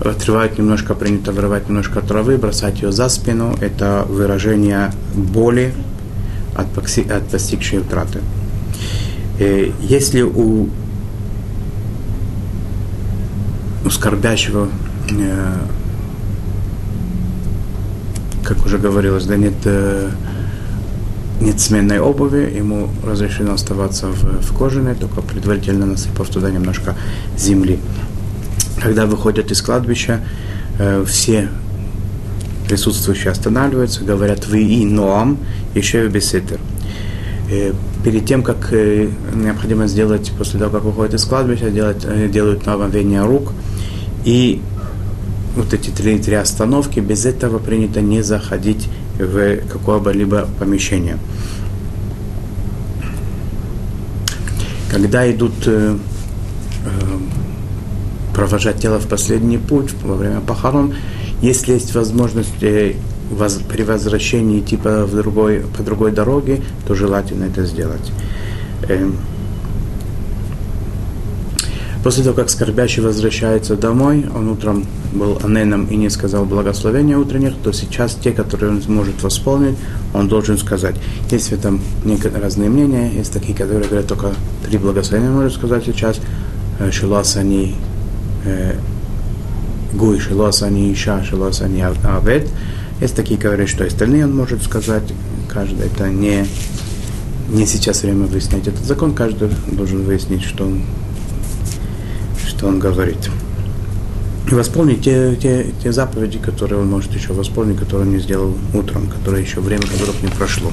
Отрывают 0.00 0.58
немножко, 0.58 0.94
принято 0.94 1.32
вырывать 1.32 1.68
немножко 1.68 2.00
травы, 2.00 2.36
бросать 2.36 2.82
ее 2.82 2.92
за 2.92 3.08
спину. 3.08 3.56
Это 3.60 4.04
выражение 4.08 4.92
боли, 5.14 5.72
от, 6.56 6.66
от 6.78 7.28
постигшей 7.28 7.80
утраты. 7.80 8.20
Э, 9.38 9.70
если 9.80 10.22
у, 10.22 10.68
у 13.84 13.90
скорбящего, 13.90 14.68
э, 15.10 15.54
как 18.42 18.64
уже 18.64 18.78
говорилось, 18.78 19.26
да 19.26 19.36
нет, 19.36 19.54
э, 19.64 20.10
нет 21.40 21.60
сменной 21.60 22.00
обуви, 22.00 22.50
ему 22.56 22.88
разрешено 23.04 23.52
оставаться 23.52 24.06
в, 24.06 24.40
в 24.40 24.56
кожаной, 24.56 24.94
только 24.94 25.20
предварительно 25.20 25.84
насыпав 25.84 26.28
туда 26.28 26.50
немножко 26.50 26.94
земли. 27.36 27.78
Когда 28.82 29.06
выходят 29.06 29.50
из 29.50 29.62
кладбища, 29.62 30.20
все 31.06 31.48
присутствующие 32.68 33.30
останавливаются, 33.30 34.04
говорят 34.04 34.46
«Вы 34.46 34.62
и 34.62 34.84
Ноам, 34.84 35.38
еще 35.74 36.06
и 36.06 36.08
Беситер». 36.08 36.60
Э, 37.50 37.72
перед 38.04 38.26
тем, 38.26 38.42
как 38.42 38.72
э, 38.72 39.08
необходимо 39.34 39.86
сделать, 39.86 40.32
после 40.36 40.58
того, 40.58 40.72
как 40.72 40.82
выходит 40.82 41.14
из 41.14 41.24
кладбища, 41.24 41.70
делать, 41.70 42.04
э, 42.04 42.28
делают 42.28 42.66
омовение 42.66 43.24
рук. 43.24 43.52
И 44.24 44.60
вот 45.54 45.72
эти 45.72 45.90
три, 45.90 46.18
три 46.18 46.34
остановки, 46.34 46.98
без 46.98 47.24
этого 47.24 47.58
принято 47.58 48.00
не 48.00 48.22
заходить 48.22 48.88
в 49.18 49.58
какое-либо 49.68 50.48
помещение. 50.58 51.18
Когда 54.90 55.30
идут 55.30 55.54
э, 55.66 55.96
э, 56.84 56.88
провожать 58.36 58.76
тело 58.76 59.00
в 59.00 59.08
последний 59.08 59.56
путь 59.56 59.94
во 60.04 60.14
время 60.14 60.40
похорон, 60.40 60.94
если 61.40 61.72
есть 61.72 61.94
возможность 61.94 62.62
э, 62.62 62.92
воз, 63.30 63.58
при 63.66 63.82
возвращении 63.82 64.60
типа 64.60 65.06
в 65.06 65.16
другой, 65.16 65.64
по 65.74 65.82
другой 65.82 66.12
дороге, 66.12 66.60
то 66.86 66.94
желательно 66.94 67.44
это 67.44 67.64
сделать. 67.64 68.12
Эм, 68.88 69.16
После 72.04 72.22
того, 72.22 72.36
как 72.36 72.50
скорбящий 72.50 73.02
возвращается 73.02 73.74
домой, 73.74 74.26
он 74.32 74.48
утром 74.48 74.86
был 75.12 75.40
аненом 75.42 75.86
и 75.86 75.96
не 75.96 76.08
сказал 76.08 76.44
благословения 76.44 77.18
утренних, 77.18 77.54
то 77.64 77.72
сейчас 77.72 78.14
те, 78.14 78.30
которые 78.30 78.70
он 78.70 78.82
сможет 78.82 79.20
восполнить, 79.24 79.76
он 80.14 80.28
должен 80.28 80.56
сказать. 80.56 80.94
Есть 81.32 81.48
в 81.48 81.52
этом 81.52 81.80
разные 82.40 82.68
мнения, 82.68 83.10
есть 83.10 83.32
такие, 83.32 83.58
которые 83.58 83.88
говорят, 83.88 84.06
только 84.06 84.34
три 84.64 84.78
благословения 84.78 85.30
может 85.32 85.54
сказать 85.54 85.84
сейчас. 85.84 86.20
Э, 86.78 86.92
Шиласани 86.92 87.74
Гуй, 89.94 90.18
Шиласани 90.20 90.92
Иша, 90.92 91.24
Шиласани 91.24 91.80
Авет. 91.80 92.48
Есть 93.00 93.14
такие, 93.14 93.38
которые, 93.38 93.66
что 93.66 93.84
остальные 93.84 94.24
он 94.24 94.36
может 94.36 94.62
сказать. 94.62 95.04
Каждый 95.48 95.86
это 95.86 96.08
не, 96.08 96.46
не 97.48 97.66
сейчас 97.66 98.02
время 98.02 98.26
выяснять 98.26 98.66
этот 98.66 98.84
закон, 98.84 99.14
каждый 99.14 99.50
должен 99.72 100.04
выяснить, 100.04 100.42
что 100.42 100.64
он 100.64 100.82
что 102.56 102.68
он 102.68 102.78
говорит. 102.78 103.30
И 104.50 104.54
восполнить 104.54 105.02
те, 105.02 105.36
те, 105.36 105.66
те 105.82 105.92
заповеди, 105.92 106.38
которые 106.38 106.80
он 106.80 106.88
может 106.88 107.12
еще 107.14 107.32
восполнить, 107.32 107.78
которые 107.78 108.06
он 108.06 108.14
не 108.14 108.20
сделал 108.20 108.54
утром, 108.74 109.08
которые 109.08 109.44
еще 109.44 109.60
время 109.60 109.82
которых 109.82 110.22
не 110.22 110.28
прошло. 110.28 110.72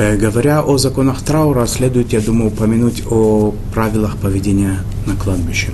Э, 0.00 0.16
говоря 0.16 0.62
о 0.62 0.78
законах 0.78 1.20
траура, 1.20 1.66
следует, 1.66 2.14
я 2.14 2.20
думаю, 2.20 2.50
упомянуть 2.50 3.02
о 3.10 3.52
правилах 3.74 4.16
поведения 4.16 4.78
на 5.04 5.14
кладбище. 5.14 5.72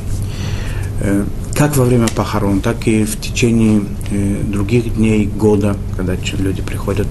Э, 1.01 1.25
как 1.55 1.77
во 1.77 1.85
время 1.85 2.09
похорон, 2.09 2.61
так 2.61 2.89
и 2.89 3.05
в 3.05 3.21
течение 3.21 3.83
э, 4.11 4.43
других 4.43 4.97
дней 4.97 5.27
года, 5.27 5.77
когда 5.97 6.15
люди 6.39 6.63
приходят 6.63 7.09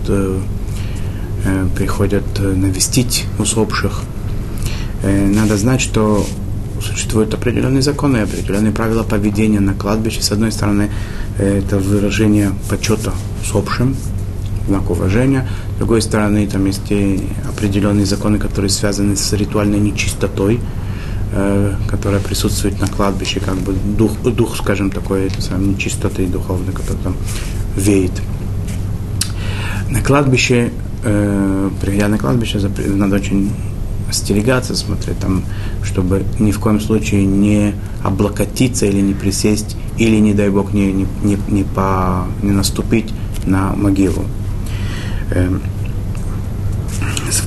приходят 1.75 2.25
навестить 2.39 3.25
усопших. 3.37 4.01
Надо 5.03 5.57
знать, 5.57 5.79
что 5.79 6.25
существуют 6.81 7.35
определенные 7.35 7.83
законы, 7.83 8.17
определенные 8.17 8.71
правила 8.71 9.03
поведения 9.03 9.59
на 9.59 9.75
кладбище. 9.75 10.23
С 10.23 10.31
одной 10.31 10.51
стороны, 10.51 10.89
это 11.37 11.77
выражение 11.77 12.51
почета 12.67 13.13
усопшим, 13.43 13.95
знак 14.67 14.89
уважения. 14.89 15.47
С 15.75 15.77
другой 15.77 16.01
стороны, 16.01 16.47
там 16.47 16.65
есть 16.65 16.91
определенные 17.47 18.05
законы, 18.05 18.37
которые 18.39 18.69
связаны 18.69 19.15
с 19.15 19.33
ритуальной 19.33 19.79
нечистотой, 19.79 20.59
которая 21.89 22.21
присутствует 22.21 22.79
на 22.79 22.87
кладбище, 22.87 23.39
как 23.39 23.55
бы 23.55 23.73
дух, 23.73 24.11
дух 24.21 24.55
скажем, 24.55 24.89
такой 24.89 25.29
самой 25.39 25.67
нечистоты 25.67 26.27
духовной, 26.27 26.73
который 26.73 27.01
там 27.03 27.15
веет. 27.75 28.13
На 29.89 30.01
кладбище 30.01 30.71
э, 31.05 31.69
приходя 31.79 32.07
на 32.07 32.17
кладбище, 32.17 32.59
надо 32.87 33.15
очень 33.15 33.51
остерегаться, 34.09 34.75
смотреть 34.75 35.19
там, 35.19 35.43
чтобы 35.83 36.23
ни 36.39 36.51
в 36.51 36.59
коем 36.59 36.79
случае 36.79 37.25
не 37.25 37.73
облокотиться 38.03 38.85
или 38.85 39.01
не 39.01 39.13
присесть, 39.13 39.77
или, 39.97 40.17
не 40.17 40.33
дай 40.33 40.49
Бог, 40.49 40.73
не, 40.73 40.91
не, 40.91 41.37
не, 41.49 41.63
по, 41.63 42.27
не 42.41 42.51
наступить 42.51 43.13
на 43.45 43.73
могилу. 43.75 44.25
Э, 45.31 45.57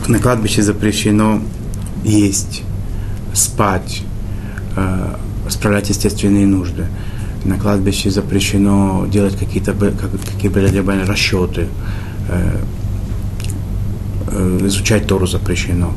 на 0.09 0.19
кладбище 0.19 0.63
запрещено 0.63 1.41
есть, 2.05 2.63
спать, 3.35 4.03
э, 4.77 5.15
справлять 5.49 5.89
естественные 5.89 6.47
нужды. 6.47 6.87
На 7.45 7.59
кладбище 7.59 8.11
запрещено 8.11 9.07
делать 9.07 9.37
какие-то 9.37 9.73
какие-либо 9.73 10.93
расчеты, 11.07 11.69
э, 12.29 12.59
Э, 14.31 14.59
изучать 14.67 15.07
Тору 15.07 15.27
запрещено. 15.27 15.93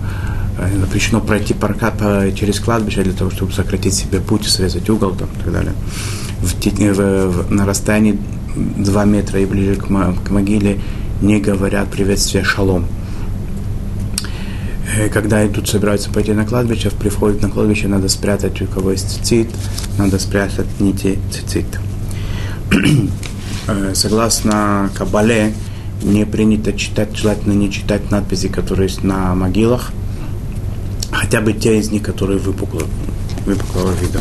Э, 0.58 0.80
запрещено 0.80 1.20
пройти 1.22 1.54
парка, 1.54 1.92
через 2.36 2.60
кладбище 2.60 3.04
для 3.04 3.14
того, 3.14 3.32
чтобы 3.32 3.52
сократить 3.52 3.94
себе 3.94 4.20
путь, 4.20 4.46
срезать 4.46 4.90
угол 4.90 5.12
там, 5.12 5.28
и 5.28 5.44
так 5.44 5.54
далее. 5.54 5.74
В, 6.40 6.54
в, 6.54 7.48
в, 7.48 7.52
на 7.52 7.66
расстоянии 7.66 8.18
2 8.56 9.06
метра 9.06 9.40
и 9.40 9.46
ближе 9.46 9.76
к, 9.76 9.88
к 9.88 10.30
могиле 10.30 10.80
не 11.22 11.40
говорят 11.40 11.90
приветствие 11.90 12.44
шалом. 12.44 12.86
Э, 14.98 15.10
когда 15.10 15.46
идут, 15.46 15.70
собираются 15.70 16.10
пойти 16.10 16.34
на 16.34 16.46
кладбище, 16.46 16.92
при 16.92 17.10
входе 17.10 17.40
на 17.40 17.50
кладбище 17.50 17.88
надо 17.88 18.10
спрятать, 18.10 18.62
у 18.62 18.66
кого 18.66 18.92
есть 18.92 19.10
цицит, 19.10 19.50
надо 19.98 20.20
спрятать 20.20 20.80
нити 20.80 21.20
цицит. 21.32 21.66
Согласно 23.94 24.90
Кабале, 24.96 25.54
не 26.04 26.26
принято 26.26 26.74
читать, 26.74 27.16
желательно 27.16 27.54
не 27.54 27.72
читать 27.72 28.10
надписи, 28.10 28.48
которые 28.48 28.88
есть 28.88 29.04
на 29.04 29.36
могилах, 29.36 29.92
хотя 31.12 31.42
бы 31.42 31.54
те 31.54 31.80
из 31.80 31.92
них, 31.92 32.02
которые 32.02 32.40
выпукло, 32.40 32.82
выпуклого 33.46 33.92
вида. 33.94 34.20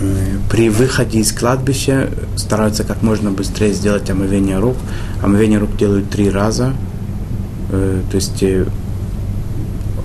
Э, 0.00 0.38
при 0.50 0.68
выходе 0.68 1.20
из 1.20 1.32
кладбища 1.32 2.10
стараются 2.36 2.84
как 2.84 3.02
можно 3.02 3.30
быстрее 3.30 3.72
сделать 3.72 4.08
омовение 4.10 4.58
рук. 4.58 4.76
Омовение 5.22 5.58
рук 5.58 5.76
делают 5.76 6.10
три 6.10 6.30
раза, 6.30 6.72
э, 7.70 8.02
то 8.10 8.14
есть 8.16 8.42
э, 8.42 8.66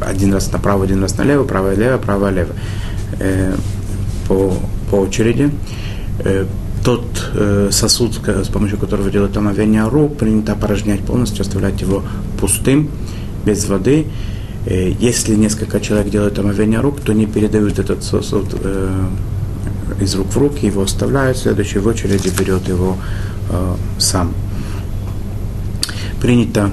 один 0.02 0.34
раз 0.34 0.52
направо, 0.52 0.84
один 0.84 1.02
раз 1.02 1.18
налево, 1.18 1.46
право-лево, 1.46 1.98
право-лево, 1.98 2.54
по, 4.28 4.54
по 4.92 4.96
очереди 4.96 5.52
тот 6.86 7.32
э, 7.34 7.70
сосуд, 7.72 8.22
с 8.24 8.48
помощью 8.48 8.78
которого 8.78 9.10
делают 9.10 9.36
омовение 9.36 9.88
рук, 9.88 10.18
принято 10.18 10.52
опорожнять 10.52 11.00
полностью, 11.02 11.42
оставлять 11.42 11.82
его 11.82 12.04
пустым, 12.40 12.92
без 13.44 13.66
воды. 13.68 14.06
Э, 14.68 14.92
если 15.00 15.36
несколько 15.36 15.80
человек 15.80 16.12
делают 16.12 16.38
омовение 16.38 16.80
рук, 16.80 17.02
то 17.02 17.12
не 17.12 17.26
передают 17.26 17.80
этот 17.80 18.04
сосуд 18.04 18.46
э, 18.54 19.08
из 20.00 20.16
рук 20.16 20.28
в 20.28 20.38
руки, 20.38 20.66
его 20.66 20.84
оставляют, 20.84 21.38
следующий 21.38 21.80
в 21.80 21.88
очереди 21.88 22.30
берет 22.38 22.68
его 22.68 22.98
э, 23.50 23.76
сам. 23.98 24.34
Принято, 26.22 26.72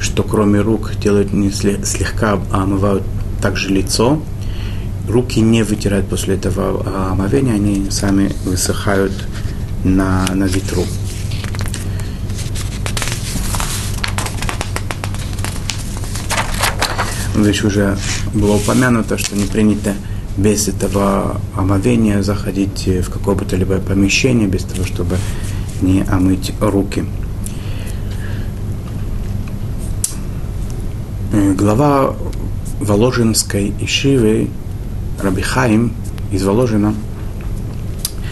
что 0.00 0.22
кроме 0.22 0.60
рук 0.60 0.92
делают 1.00 1.32
не 1.32 1.50
слегка, 1.50 2.38
а 2.50 2.62
омывают 2.62 3.04
также 3.40 3.68
лицо, 3.68 4.20
руки 5.08 5.40
не 5.40 5.62
вытирают 5.62 6.08
после 6.08 6.34
этого 6.34 7.10
омовения, 7.10 7.54
они 7.54 7.90
сами 7.90 8.32
высыхают 8.44 9.12
на, 9.84 10.26
на 10.34 10.44
ветру. 10.44 10.84
Здесь 17.36 17.62
уже 17.62 17.96
было 18.34 18.56
упомянуто, 18.56 19.16
что 19.16 19.36
не 19.36 19.44
принято 19.44 19.94
без 20.38 20.68
этого 20.68 21.38
омовения 21.54 22.22
заходить 22.22 22.86
в 22.86 23.10
какое 23.10 23.34
бы 23.34 23.44
то 23.44 23.56
либо 23.56 23.78
помещение, 23.78 24.48
без 24.48 24.62
того, 24.62 24.86
чтобы 24.86 25.16
не 25.82 26.02
омыть 26.02 26.52
руки. 26.60 27.04
Э, 31.32 31.52
глава 31.52 32.14
Воложинской 32.80 33.74
Ишивы 33.80 34.48
Рабихаим 35.20 35.92
из 36.32 36.42
Воложина– 36.44 36.94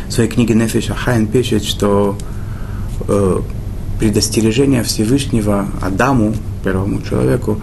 в 0.09 0.13
своей 0.13 0.31
книге 0.31 0.55
Нефиш 0.55 0.91
Ахайн 0.91 1.27
пишет, 1.27 1.65
что 1.65 2.17
э, 3.09 3.41
предостережение 3.99 4.83
Всевышнего 4.85 5.67
Адаму, 5.83 6.33
первому 6.63 7.03
человеку, 7.03 7.61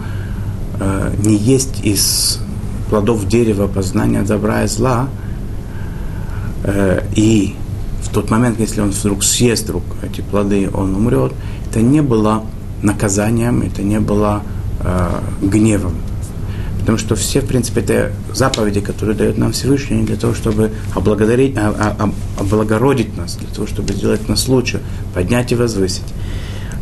э, 0.78 1.12
не 1.24 1.36
есть 1.36 1.80
из 1.84 2.40
плодов 2.88 3.26
дерева 3.28 3.66
познания 3.66 4.22
добра 4.22 4.64
и 4.64 4.66
зла, 4.66 5.08
э, 6.64 7.02
и 7.14 7.54
в 8.02 8.12
тот 8.12 8.30
момент, 8.30 8.60
если 8.60 8.80
он 8.80 8.90
вдруг 8.90 9.24
съест 9.24 9.64
вдруг 9.64 9.82
эти 10.02 10.20
плоды, 10.20 10.70
он 10.72 10.94
умрет, 10.94 11.32
это 11.70 11.80
не 11.80 12.02
было 12.02 12.44
наказанием, 12.82 13.62
это 13.62 13.82
не 13.82 14.00
было 14.00 14.42
э, 14.80 15.20
гневом. 15.42 15.94
Потому 16.84 16.98
что 16.98 17.16
все, 17.16 17.40
в 17.40 17.46
принципе, 17.46 17.80
это 17.80 18.12
заповеди, 18.34 18.80
которые 18.80 19.16
дает 19.16 19.38
нам 19.38 19.52
Всевышний, 19.52 20.02
для 20.02 20.16
того, 20.16 20.34
чтобы 20.34 20.70
облагодарить, 20.94 21.56
а, 21.56 21.96
а, 21.98 22.10
облагородить 22.38 23.16
нас, 23.16 23.36
для 23.36 23.48
того, 23.48 23.66
чтобы 23.66 23.94
сделать 23.94 24.28
нас 24.28 24.48
лучше, 24.48 24.82
поднять 25.14 25.50
и 25.50 25.54
возвысить. 25.54 26.04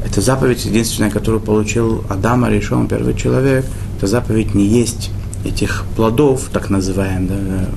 Это 0.05 0.21
заповедь 0.21 0.65
единственная, 0.65 1.11
которую 1.11 1.41
получил 1.41 2.05
Адам, 2.09 2.45
решен 2.49 2.88
первый 2.88 3.15
человек. 3.15 3.65
Это 3.97 4.09
заповедь 4.09 4.57
не 4.57 4.67
есть 4.67 5.12
этих 5.45 5.85
плодов, 5.97 6.49
так 6.53 6.71
называемых. 6.71 7.69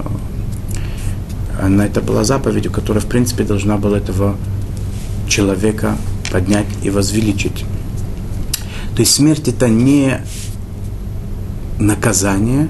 Да, 1.61 1.85
это 1.85 2.01
была 2.01 2.23
заповедь, 2.23 2.67
которая, 2.71 3.01
в 3.01 3.07
принципе, 3.07 3.43
должна 3.43 3.77
была 3.77 3.97
этого 3.97 4.35
человека 5.27 5.95
поднять 6.31 6.67
и 6.83 6.89
возвеличить. 6.89 7.65
То 8.95 9.01
есть 9.01 9.13
смерть 9.13 9.47
это 9.47 9.67
не 9.67 10.21
наказание, 11.79 12.69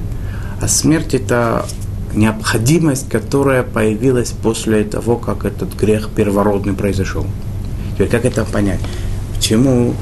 а 0.62 0.68
смерть 0.68 1.14
это 1.14 1.66
необходимость, 2.14 3.10
которая 3.10 3.64
появилась 3.64 4.30
после 4.32 4.84
того, 4.84 5.18
как 5.18 5.46
этот 5.46 5.76
грех 5.76 6.10
первородный 6.10 6.74
произошел. 6.74 7.26
Теперь 7.94 8.08
как 8.08 8.26
это 8.26 8.46
понять? 8.46 8.80
Почему 9.36 9.94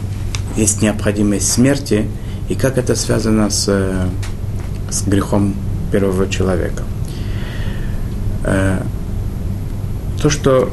есть 0.55 0.81
необходимость 0.81 1.51
смерти 1.51 2.07
и 2.49 2.55
как 2.55 2.77
это 2.77 2.95
связано 2.95 3.49
с, 3.49 3.67
с 4.93 5.03
грехом 5.07 5.55
первого 5.91 6.29
человека? 6.29 6.83
Э, 8.43 8.81
то, 10.21 10.29
что 10.29 10.71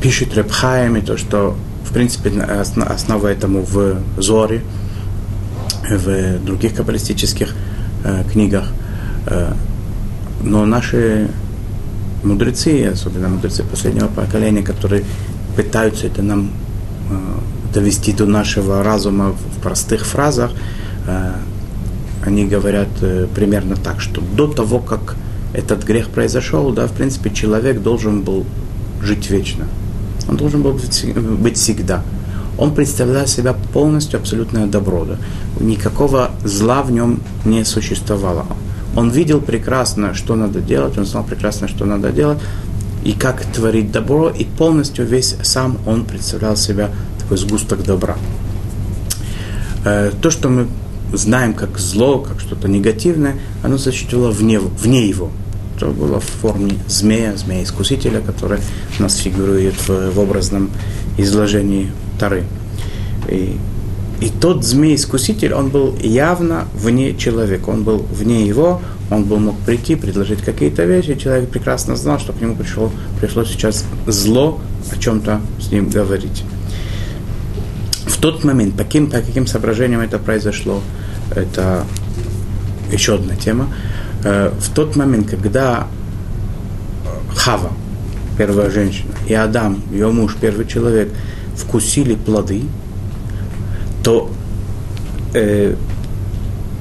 пишет 0.00 0.34
Репхаем, 0.34 0.96
и 0.96 1.00
то, 1.00 1.16
что, 1.16 1.56
в 1.84 1.92
принципе, 1.92 2.30
основа 2.40 3.28
этому 3.28 3.62
в 3.62 3.96
Зоре, 4.18 4.62
в 5.90 6.38
других 6.38 6.74
каббалистических 6.74 7.54
э, 8.04 8.24
книгах. 8.30 8.66
Э, 9.26 9.52
но 10.42 10.64
наши 10.66 11.28
мудрецы, 12.22 12.86
особенно 12.86 13.28
мудрецы 13.28 13.62
последнего 13.64 14.08
поколения, 14.08 14.62
которые 14.62 15.04
пытаются 15.56 16.06
это 16.06 16.22
нам 16.22 16.50
довести 17.72 18.12
до 18.12 18.26
нашего 18.26 18.82
разума 18.82 19.32
в 19.32 19.60
простых 19.60 20.06
фразах, 20.06 20.52
они 22.24 22.46
говорят 22.46 22.88
э, 23.02 23.26
примерно 23.34 23.76
так, 23.76 24.00
что 24.00 24.20
до 24.20 24.46
того, 24.46 24.78
как 24.78 25.16
этот 25.52 25.84
грех 25.84 26.08
произошел, 26.08 26.72
да, 26.72 26.86
в 26.86 26.92
принципе, 26.92 27.30
человек 27.30 27.82
должен 27.82 28.22
был 28.22 28.46
жить 29.02 29.30
вечно. 29.30 29.66
Он 30.28 30.36
должен 30.36 30.62
был 30.62 30.72
быть 30.72 31.56
всегда. 31.58 32.02
Он 32.56 32.74
представлял 32.74 33.26
себя 33.26 33.54
полностью 33.72 34.18
абсолютное 34.18 34.66
добро. 34.66 35.04
Да? 35.04 35.16
Никакого 35.60 36.30
зла 36.44 36.82
в 36.82 36.90
нем 36.90 37.20
не 37.44 37.64
существовало. 37.64 38.46
Он 38.96 39.10
видел 39.10 39.40
прекрасно, 39.40 40.14
что 40.14 40.34
надо 40.34 40.60
делать, 40.60 40.96
он 40.96 41.04
знал 41.04 41.24
прекрасно, 41.24 41.68
что 41.68 41.84
надо 41.84 42.10
делать, 42.10 42.38
и 43.04 43.12
как 43.12 43.42
творить 43.42 43.92
добро, 43.92 44.30
и 44.30 44.44
полностью 44.44 45.04
весь 45.04 45.36
сам 45.42 45.78
он 45.86 46.04
представлял 46.04 46.56
себя 46.56 46.90
такой 47.20 47.36
сгусток 47.36 47.82
добра. 47.82 48.16
Э, 49.84 50.10
то, 50.22 50.30
что 50.30 50.48
мы 50.48 50.68
знаем 51.16 51.54
как 51.54 51.78
зло, 51.78 52.18
как 52.18 52.40
что-то 52.40 52.68
негативное, 52.68 53.36
оно 53.62 53.78
существовало 53.78 54.30
вне, 54.30 54.58
вне 54.58 55.08
его. 55.08 55.30
Это 55.76 55.86
было 55.86 56.20
в 56.20 56.24
форме 56.24 56.74
змея, 56.86 57.36
змея-искусителя, 57.36 58.20
который 58.20 58.60
у 58.98 59.02
нас 59.02 59.16
фигурирует 59.16 59.74
в, 59.88 60.12
в 60.12 60.20
образном 60.20 60.70
изложении 61.18 61.90
Тары. 62.18 62.44
И, 63.28 63.56
и 64.20 64.30
тот 64.40 64.64
змей-искуситель, 64.64 65.52
он 65.52 65.70
был 65.70 65.96
явно 66.00 66.66
вне 66.74 67.16
человека, 67.16 67.70
он 67.70 67.82
был 67.82 67.98
вне 67.98 68.46
его, 68.46 68.80
он 69.10 69.24
был 69.24 69.38
мог 69.38 69.58
прийти, 69.60 69.96
предложить 69.96 70.40
какие-то 70.40 70.84
вещи, 70.84 71.16
человек 71.16 71.50
прекрасно 71.50 71.96
знал, 71.96 72.18
что 72.18 72.32
к 72.32 72.40
нему 72.40 72.54
пришло, 72.54 72.90
пришло 73.20 73.44
сейчас 73.44 73.84
зло 74.06 74.60
о 74.90 74.98
чем-то 74.98 75.40
с 75.60 75.70
ним 75.70 75.90
говорить. 75.90 76.44
В 78.06 78.18
тот 78.18 78.44
момент, 78.44 78.76
по 78.76 78.84
каким, 78.84 79.10
по 79.10 79.18
каким 79.18 79.46
соображениям 79.46 80.00
это 80.00 80.18
произошло, 80.18 80.80
это 81.30 81.84
еще 82.90 83.14
одна 83.14 83.36
тема. 83.36 83.68
Э, 84.24 84.52
в 84.58 84.72
тот 84.74 84.96
момент, 84.96 85.30
когда 85.30 85.86
Хава, 87.34 87.72
первая 88.38 88.70
женщина, 88.70 89.12
и 89.26 89.34
Адам, 89.34 89.82
ее 89.90 90.10
муж, 90.10 90.36
первый 90.40 90.66
человек, 90.66 91.10
вкусили 91.56 92.14
плоды, 92.14 92.62
то 94.02 94.30
э, 95.34 95.74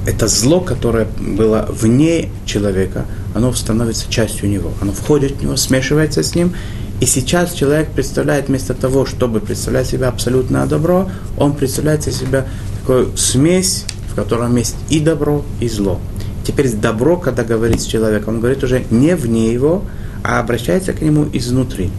это 0.05 0.27
зло, 0.27 0.59
которое 0.59 1.07
было 1.17 1.67
вне 1.69 2.29
человека, 2.45 3.05
оно 3.33 3.53
становится 3.53 4.09
частью 4.09 4.49
него. 4.49 4.71
Оно 4.81 4.91
входит 4.91 5.37
в 5.37 5.41
него, 5.41 5.55
смешивается 5.55 6.23
с 6.23 6.35
ним. 6.35 6.53
И 6.99 7.05
сейчас 7.05 7.53
человек 7.53 7.89
представляет 7.89 8.47
вместо 8.47 8.73
того, 8.73 9.05
чтобы 9.05 9.39
представлять 9.39 9.87
себя 9.87 10.09
абсолютное 10.09 10.65
добро, 10.65 11.09
он 11.37 11.53
представляет 11.53 12.03
себя 12.03 12.45
такую 12.79 13.17
смесь, 13.17 13.85
в 14.13 14.15
котором 14.15 14.55
есть 14.55 14.75
и 14.89 14.99
добро, 14.99 15.43
и 15.59 15.67
зло. 15.67 15.99
Теперь 16.45 16.71
добро, 16.71 17.17
когда 17.17 17.43
говорит 17.43 17.81
с 17.81 17.85
человеком, 17.85 18.35
он 18.35 18.39
говорит 18.41 18.63
уже 18.63 18.83
не 18.91 19.15
вне 19.15 19.51
его, 19.51 19.83
а 20.23 20.39
обращается 20.39 20.93
к 20.93 21.01
нему 21.01 21.25
изнутри. 21.33 21.89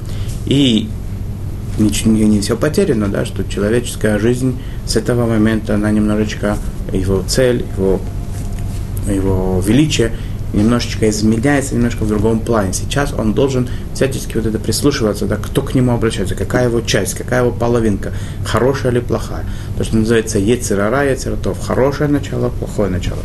И 0.46 0.88
ничего, 1.76 2.12
не, 2.12 2.40
все 2.40 2.56
потеряно, 2.56 3.08
да, 3.08 3.24
что 3.24 3.42
человеческая 3.42 4.20
жизнь 4.20 4.56
с 4.86 4.94
этого 4.94 5.26
момента, 5.26 5.74
она 5.74 5.90
немножечко, 5.90 6.56
его 6.92 7.24
цель, 7.26 7.64
его, 7.76 8.00
его 9.08 9.60
величие 9.66 10.12
немножечко 10.54 11.08
изменяется, 11.10 11.74
немножко 11.74 12.04
в 12.04 12.08
другом 12.08 12.40
плане. 12.40 12.72
Сейчас 12.72 13.12
он 13.12 13.34
должен 13.34 13.68
всячески 13.94 14.36
вот 14.36 14.46
это 14.46 14.58
прислушиваться, 14.58 15.26
да, 15.26 15.36
кто 15.36 15.62
к 15.62 15.74
нему 15.74 15.92
обращается, 15.92 16.34
какая 16.34 16.68
его 16.68 16.80
часть, 16.80 17.14
какая 17.14 17.42
его 17.42 17.52
половинка, 17.52 18.12
хорошая 18.44 18.92
или 18.92 19.00
плохая. 19.00 19.44
То, 19.76 19.84
что 19.84 19.96
называется 19.96 20.38
ецерара, 20.38 21.04
ецератов, 21.04 21.60
хорошее 21.60 22.08
начало, 22.08 22.48
плохое 22.48 22.90
начало. 22.90 23.20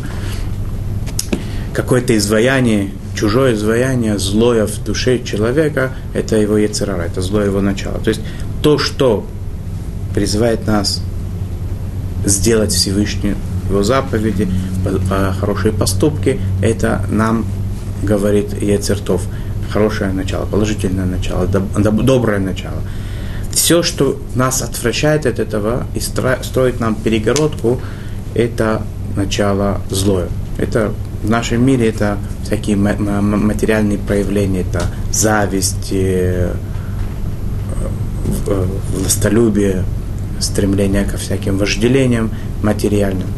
Какое-то 1.72 2.16
изваяние, 2.16 2.90
чужое 3.14 3.54
изваяние, 3.54 4.18
злое 4.18 4.66
в 4.66 4.82
душе 4.84 5.22
человека, 5.22 5.92
это 6.14 6.36
его 6.36 6.58
ецерара, 6.58 7.02
это 7.02 7.22
злое 7.22 7.46
его 7.46 7.60
начало. 7.60 7.98
То 7.98 8.08
есть 8.08 8.20
то, 8.62 8.78
что 8.78 9.24
призывает 10.14 10.66
нас 10.66 11.02
сделать 12.24 12.72
Всевышний 12.72 13.34
его 13.70 13.82
заповеди, 13.82 14.48
хорошие 15.40 15.72
поступки, 15.72 16.40
это 16.62 17.04
нам 17.10 17.44
говорит 18.02 18.60
Ецертов. 18.60 19.22
Хорошее 19.70 20.12
начало, 20.12 20.46
положительное 20.46 21.06
начало, 21.06 21.46
доброе 21.46 22.40
начало. 22.40 22.82
Все, 23.52 23.82
что 23.84 24.20
нас 24.34 24.62
отвращает 24.62 25.26
от 25.26 25.38
этого 25.38 25.86
и 25.94 26.00
строит 26.00 26.80
нам 26.80 26.96
перегородку, 26.96 27.80
это 28.34 28.82
начало 29.16 29.80
злое. 29.90 30.28
Это 30.58 30.92
в 31.22 31.30
нашем 31.30 31.64
мире 31.64 31.88
это 31.88 32.18
всякие 32.44 32.76
материальные 32.76 33.98
проявления, 33.98 34.62
это 34.62 34.82
зависть, 35.12 35.92
э, 35.92 36.54
э, 38.46 38.66
властолюбие, 38.96 39.84
стремление 40.40 41.04
ко 41.04 41.16
всяким 41.16 41.58
вожделениям 41.58 42.30
материальным. 42.62 43.28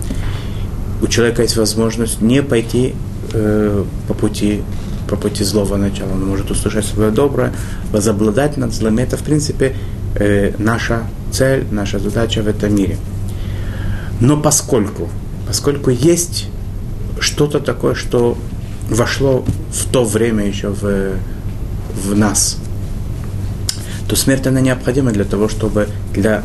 У 1.02 1.08
человека 1.08 1.42
есть 1.42 1.56
возможность 1.56 2.22
не 2.22 2.42
пойти 2.42 2.94
э, 3.32 3.84
по 4.08 4.14
пути 4.14 4.62
по 5.08 5.16
пути 5.16 5.44
злого 5.44 5.76
начала. 5.76 6.12
Он 6.12 6.26
может 6.26 6.50
услышать 6.50 6.86
свое 6.86 7.10
доброе, 7.10 7.52
возобладать 7.90 8.56
над 8.56 8.72
злом. 8.72 8.96
Это, 8.96 9.18
в 9.18 9.22
принципе, 9.22 9.76
э, 10.14 10.54
наша 10.56 11.02
цель, 11.30 11.66
наша 11.70 11.98
задача 11.98 12.42
в 12.42 12.48
этом 12.48 12.74
мире. 12.74 12.96
Но 14.20 14.40
поскольку, 14.40 15.10
поскольку 15.46 15.90
есть 15.90 16.48
что-то 17.20 17.60
такое, 17.60 17.94
что 17.94 18.38
вошло 18.88 19.44
в 19.70 19.92
то 19.92 20.04
время 20.04 20.46
еще 20.46 20.68
в, 20.68 21.16
в 21.94 22.16
нас, 22.16 22.56
то 24.08 24.16
смерть 24.16 24.46
она 24.46 24.60
необходима 24.60 25.10
для 25.10 25.24
того, 25.24 25.48
чтобы 25.48 25.88
для, 26.14 26.44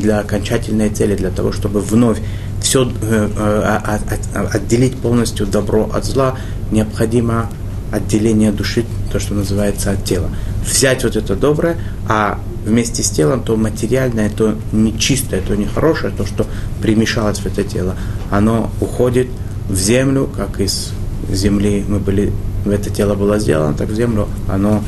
для 0.00 0.20
окончательной 0.20 0.90
цели, 0.90 1.14
для 1.14 1.30
того, 1.30 1.52
чтобы 1.52 1.80
вновь 1.80 2.18
все 2.66 2.82
э, 2.82 2.88
э, 3.00 3.30
а, 3.36 3.80
а, 3.84 4.00
а, 4.34 4.48
отделить 4.48 4.96
полностью 4.96 5.46
добро 5.46 5.88
от 5.94 6.04
зла, 6.04 6.36
необходимо 6.72 7.48
отделение 7.92 8.50
души, 8.50 8.84
то, 9.12 9.20
что 9.20 9.34
называется 9.34 9.92
от 9.92 10.04
тела. 10.04 10.28
Взять 10.68 11.04
вот 11.04 11.14
это 11.14 11.36
доброе, 11.36 11.76
а 12.08 12.40
вместе 12.64 13.04
с 13.04 13.10
телом 13.10 13.44
то 13.44 13.56
материальное, 13.56 14.28
то 14.30 14.56
нечистое, 14.72 15.42
то 15.42 15.54
нехорошее, 15.54 16.12
то, 16.12 16.26
что 16.26 16.44
примешалось 16.82 17.38
в 17.38 17.46
это 17.46 17.62
тело, 17.62 17.94
оно 18.32 18.72
уходит 18.80 19.28
в 19.68 19.76
землю, 19.76 20.28
как 20.36 20.60
из 20.60 20.90
земли 21.30 21.84
мы 21.86 22.00
были, 22.00 22.32
это 22.64 22.90
тело 22.90 23.14
было 23.14 23.38
сделано, 23.38 23.74
так 23.74 23.90
в 23.90 23.94
землю 23.94 24.26
оно 24.48 24.82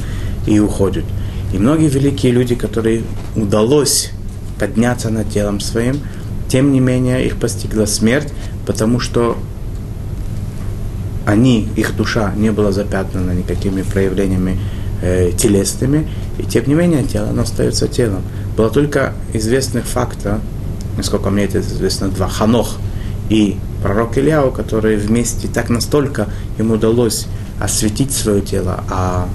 и 0.48 0.58
уходит. 0.58 1.04
И 1.52 1.58
многие 1.58 1.88
великие 1.88 2.32
люди, 2.32 2.56
которые 2.56 3.02
удалось 3.36 4.10
подняться 4.58 5.10
над 5.10 5.30
телом 5.30 5.60
своим, 5.60 6.00
тем 6.48 6.72
не 6.72 6.80
менее 6.80 7.24
их 7.26 7.36
постигла 7.36 7.86
смерть, 7.86 8.32
потому 8.66 9.00
что 9.00 9.36
они, 11.26 11.68
их 11.76 11.94
душа 11.94 12.32
не 12.36 12.50
была 12.50 12.72
запятнана 12.72 13.32
никакими 13.32 13.82
проявлениями 13.82 14.58
э, 15.02 15.30
телесными, 15.36 16.08
и 16.38 16.42
тем 16.44 16.66
не 16.66 16.74
менее 16.74 17.04
тело, 17.04 17.28
оно 17.28 17.42
остается 17.42 17.86
телом. 17.86 18.22
Было 18.56 18.70
только 18.70 19.12
известных 19.34 19.84
факта, 19.84 20.40
насколько 20.96 21.30
мне 21.30 21.44
это 21.44 21.60
известно, 21.60 22.08
два, 22.08 22.28
Ханох 22.28 22.78
и 23.28 23.56
пророк 23.82 24.16
Ильяу, 24.16 24.50
которые 24.50 24.96
вместе 24.96 25.48
так 25.48 25.68
настолько 25.68 26.28
им 26.58 26.72
удалось 26.72 27.26
осветить 27.60 28.12
свое 28.12 28.40
тело, 28.40 28.82
а 28.90 29.28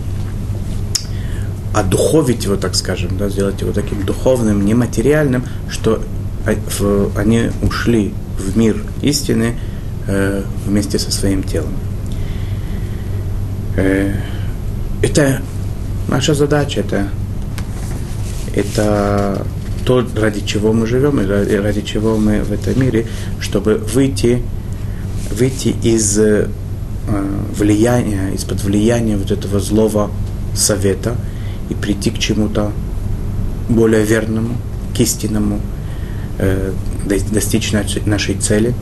одуховить 1.74 2.44
его, 2.44 2.56
так 2.56 2.76
скажем, 2.76 3.18
да, 3.18 3.30
сделать 3.30 3.62
его 3.62 3.72
таким 3.72 4.04
духовным, 4.04 4.66
нематериальным, 4.66 5.44
что 5.70 6.02
они 6.46 7.50
ушли 7.62 8.14
в 8.38 8.58
мир 8.58 8.84
истины 9.02 9.56
э, 10.08 10.44
вместе 10.66 11.00
со 11.00 11.12
своим 11.12 11.44
телом. 11.44 11.74
Э, 13.76 14.14
это 15.02 15.42
наша 16.08 16.34
задача, 16.34 16.82
это, 16.82 17.08
это 18.56 19.46
то, 19.86 20.06
ради 20.16 20.42
чего 20.46 20.74
мы 20.74 20.88
живем 20.88 21.20
и 21.20 21.56
ради, 21.56 21.82
чего 21.82 22.18
мы 22.18 22.44
в 22.44 22.52
этом 22.52 22.80
мире, 22.80 23.08
чтобы 23.40 23.76
выйти, 23.76 24.42
выйти 25.32 25.76
из 25.84 26.18
э, 26.18 26.48
влияния, 27.58 28.32
из-под 28.34 28.64
влияния 28.64 29.18
вот 29.18 29.32
этого 29.32 29.60
злого 29.60 30.12
совета 30.56 31.16
и 31.70 31.74
прийти 31.74 32.12
к 32.12 32.20
чему-то 32.20 32.72
более 33.70 34.04
верному, 34.04 34.56
к 34.96 35.00
истинному, 35.00 35.60
достичь 37.32 37.72
нашей 37.72 38.36
цели. 38.36 38.74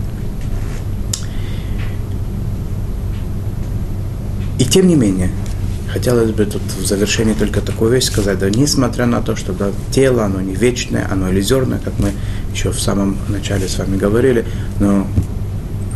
И 4.59 4.65
тем 4.65 4.87
не 4.87 4.95
менее, 4.95 5.29
хотелось 5.91 6.31
бы 6.31 6.45
тут 6.45 6.61
в 6.61 6.85
завершении 6.85 7.33
только 7.33 7.61
такую 7.61 7.91
вещь 7.91 8.05
сказать, 8.05 8.39
да, 8.39 8.49
несмотря 8.49 9.05
на 9.05 9.21
то, 9.21 9.35
что 9.35 9.53
да, 9.53 9.71
тело, 9.91 10.25
оно 10.25 10.39
не 10.39 10.55
вечное, 10.55 11.07
оно 11.11 11.31
иллюзорное, 11.31 11.79
как 11.79 11.93
мы 11.99 12.11
еще 12.53 12.71
в 12.71 12.79
самом 12.79 13.17
начале 13.27 13.67
с 13.67 13.77
вами 13.77 13.97
говорили, 13.97 14.45
но 14.79 15.07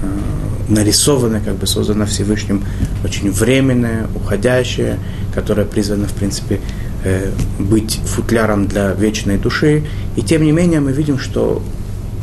э, 0.02 0.72
нарисовано, 0.72 1.42
как 1.42 1.56
бы 1.56 1.68
создано 1.68 2.06
Всевышним, 2.06 2.64
очень 3.04 3.32
временное, 3.32 4.08
уходящее, 4.16 5.00
которое 5.34 5.66
призвано, 5.66 6.08
в 6.08 6.14
принципе, 6.14 6.60
э, 7.06 7.32
быть 7.60 8.02
футляром 8.06 8.68
для 8.68 8.92
вечной 8.92 9.38
души. 9.38 9.86
И 10.18 10.22
тем 10.22 10.44
не 10.44 10.52
менее 10.52 10.82
мы 10.82 10.92
видим, 10.92 11.18
что 11.18 11.62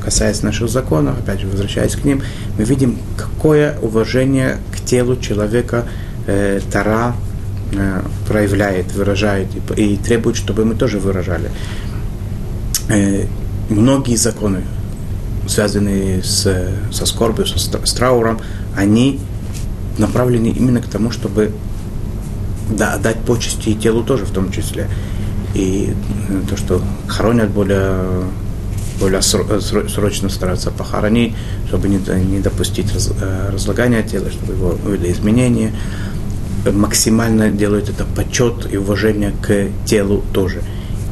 касаясь 0.05 0.43
наших 0.43 0.69
законов, 0.69 1.19
опять 1.19 1.41
же, 1.41 1.47
возвращаясь 1.47 1.95
к 1.95 2.05
ним, 2.05 2.23
мы 2.59 2.65
видим, 2.65 2.99
какое 3.17 3.79
уважение 3.81 4.59
к 4.73 4.81
телу 4.85 5.17
человека 5.17 5.87
э, 6.27 6.61
Тара 6.71 7.15
э, 7.73 8.03
проявляет, 8.27 8.93
выражает 8.93 9.49
и, 9.77 9.95
и 9.95 9.97
требует, 9.97 10.37
чтобы 10.37 10.65
мы 10.65 10.75
тоже 10.75 10.99
выражали. 10.99 11.51
Э, 12.89 13.27
многие 13.69 14.17
законы, 14.17 14.63
связанные 15.47 16.23
с, 16.23 16.71
со 16.91 17.07
скорбью, 17.07 17.47
со, 17.47 17.59
с 17.59 17.93
трауром, 17.93 18.41
они 18.77 19.21
направлены 19.99 20.49
именно 20.49 20.81
к 20.81 20.87
тому, 20.87 21.11
чтобы 21.11 21.53
да, 22.71 22.99
дать 22.99 23.19
почести 23.21 23.71
и 23.71 23.75
телу 23.75 24.03
тоже 24.03 24.25
в 24.25 24.31
том 24.31 24.51
числе. 24.53 24.89
И 25.55 25.95
э, 26.29 26.41
то, 26.49 26.57
что 26.57 26.83
хоронят 27.09 27.51
более 27.51 28.25
более 29.01 29.23
срочно 29.23 30.29
стараться 30.29 30.71
похоронить, 30.71 31.35
чтобы 31.67 31.89
не, 31.89 31.99
не 32.25 32.39
допустить 32.41 32.93
раз, 32.93 33.11
э, 33.21 33.51
разлагания 33.53 34.03
тела, 34.03 34.31
чтобы 34.31 34.53
его 34.53 34.73
были 34.73 35.11
изменения. 35.11 35.73
Максимально 36.73 37.51
делают 37.51 37.89
это 37.89 38.05
почет 38.05 38.73
и 38.73 38.77
уважение 38.77 39.33
к 39.43 39.69
телу 39.85 40.23
тоже. 40.33 40.63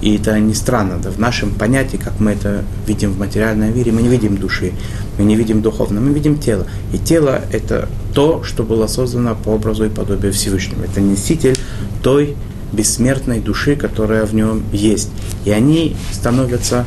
И 0.00 0.16
это 0.16 0.38
не 0.38 0.54
странно, 0.54 0.98
да, 0.98 1.10
в 1.10 1.18
нашем 1.18 1.52
понятии, 1.52 1.98
как 1.98 2.18
мы 2.20 2.32
это 2.32 2.64
видим 2.86 3.12
в 3.12 3.18
материальном 3.18 3.74
мире, 3.76 3.92
мы 3.92 4.00
не 4.00 4.08
видим 4.08 4.36
души, 4.36 4.72
мы 5.18 5.24
не 5.24 5.36
видим 5.36 5.60
духовно, 5.60 6.00
мы 6.00 6.12
видим 6.12 6.38
тело. 6.38 6.66
И 6.92 6.98
тело– 6.98 7.42
это 7.52 7.88
то, 8.14 8.42
что 8.42 8.62
было 8.62 8.86
создано 8.86 9.34
по 9.34 9.50
образу 9.50 9.84
и 9.84 9.90
подобию 9.90 10.32
Всевышнего. 10.32 10.84
Это 10.84 11.00
носитель 11.00 11.56
той 12.02 12.34
бессмертной 12.72 13.40
души, 13.40 13.76
которая 13.76 14.24
в 14.24 14.34
нем 14.34 14.62
есть. 14.72 15.10
И 15.44 15.50
они 15.50 15.96
становятся, 16.12 16.86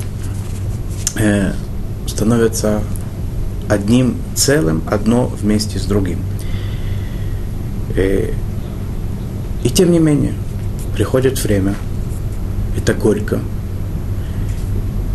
э, 1.16 1.54
становятся 2.08 2.82
одним 3.70 4.16
целым, 4.34 4.82
одно 4.88 5.28
вместе 5.28 5.78
с 5.78 5.84
другим. 5.84 6.18
Э, 7.96 8.32
и 9.64 9.70
тем 9.70 9.92
не 9.92 10.00
менее, 10.00 10.34
приходит 10.96 11.42
время– 11.44 11.76
это 12.78 12.94
горько. 12.94 13.40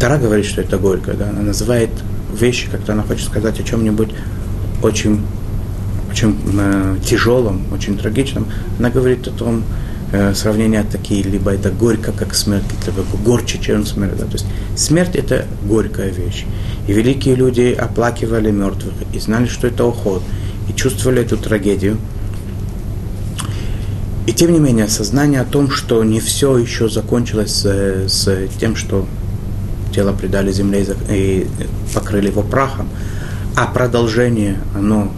Тара 0.00 0.18
говорит, 0.18 0.46
что 0.46 0.60
это 0.60 0.78
горько, 0.78 1.14
да, 1.14 1.30
она 1.30 1.42
называет 1.42 1.90
вещи, 2.32 2.68
когда 2.70 2.92
она 2.92 3.02
хочет 3.02 3.26
сказать 3.26 3.58
о 3.58 3.62
чем-нибудь 3.62 4.10
очень, 4.82 5.22
очень 6.10 6.38
э, 6.58 6.96
тяжелом, 7.04 7.62
очень 7.72 7.98
трагичном, 7.98 8.46
она 8.78 8.90
говорит 8.90 9.26
о 9.26 9.30
том, 9.30 9.64
э, 10.12 10.34
сравнения 10.34 10.84
такие, 10.84 11.24
либо 11.24 11.52
это 11.52 11.70
горько, 11.70 12.12
как 12.12 12.34
смерть, 12.34 12.64
либо 12.86 13.02
горче, 13.24 13.58
чем 13.60 13.84
смерть. 13.84 14.16
Да? 14.18 14.26
То 14.26 14.34
есть 14.34 14.46
смерть– 14.76 15.10
это 15.16 15.46
горькая 15.64 16.10
вещь. 16.10 16.44
И 16.86 16.92
великие 16.92 17.34
люди 17.34 17.76
оплакивали 17.76 18.52
мертвых 18.52 18.94
и 19.12 19.18
знали, 19.18 19.46
что 19.46 19.66
это 19.66 19.84
уход, 19.84 20.22
и 20.68 20.72
чувствовали 20.74 21.22
эту 21.22 21.36
трагедию– 21.36 21.98
и 24.28 24.32
тем 24.34 24.52
не 24.52 24.58
менее, 24.58 24.84
осознание 24.84 25.40
о 25.40 25.46
том, 25.46 25.70
что 25.70 26.04
не 26.04 26.20
все 26.20 26.58
еще 26.58 26.90
закончилось 26.90 27.50
с, 27.50 27.64
с 27.64 28.48
тем, 28.60 28.76
что 28.76 29.06
тело 29.90 30.12
предали 30.12 30.52
земле 30.52 30.86
и 31.08 31.46
покрыли 31.94 32.26
его 32.26 32.42
прахом, 32.42 32.90
а 33.56 33.66
продолжение, 33.68 34.58
оно 34.74 35.10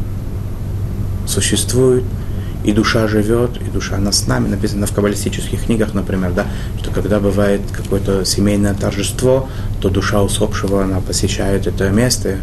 существует, 1.26 2.04
и 2.62 2.70
душа 2.70 3.08
живет, 3.08 3.60
и 3.60 3.68
душа 3.68 3.96
она 3.96 4.12
с 4.12 4.28
нами. 4.28 4.46
Написано 4.46 4.86
в 4.86 4.92
каббалистических 4.92 5.64
книгах, 5.64 5.92
например, 5.92 6.32
да, 6.32 6.46
что 6.80 6.92
когда 6.92 7.18
бывает 7.18 7.62
какое-то 7.72 8.24
семейное 8.24 8.74
торжество, 8.74 9.48
то 9.80 9.90
душа 9.90 10.22
усопшего, 10.22 10.84
она 10.84 11.00
посещает 11.00 11.66
это 11.66 11.90
место, 11.90 12.36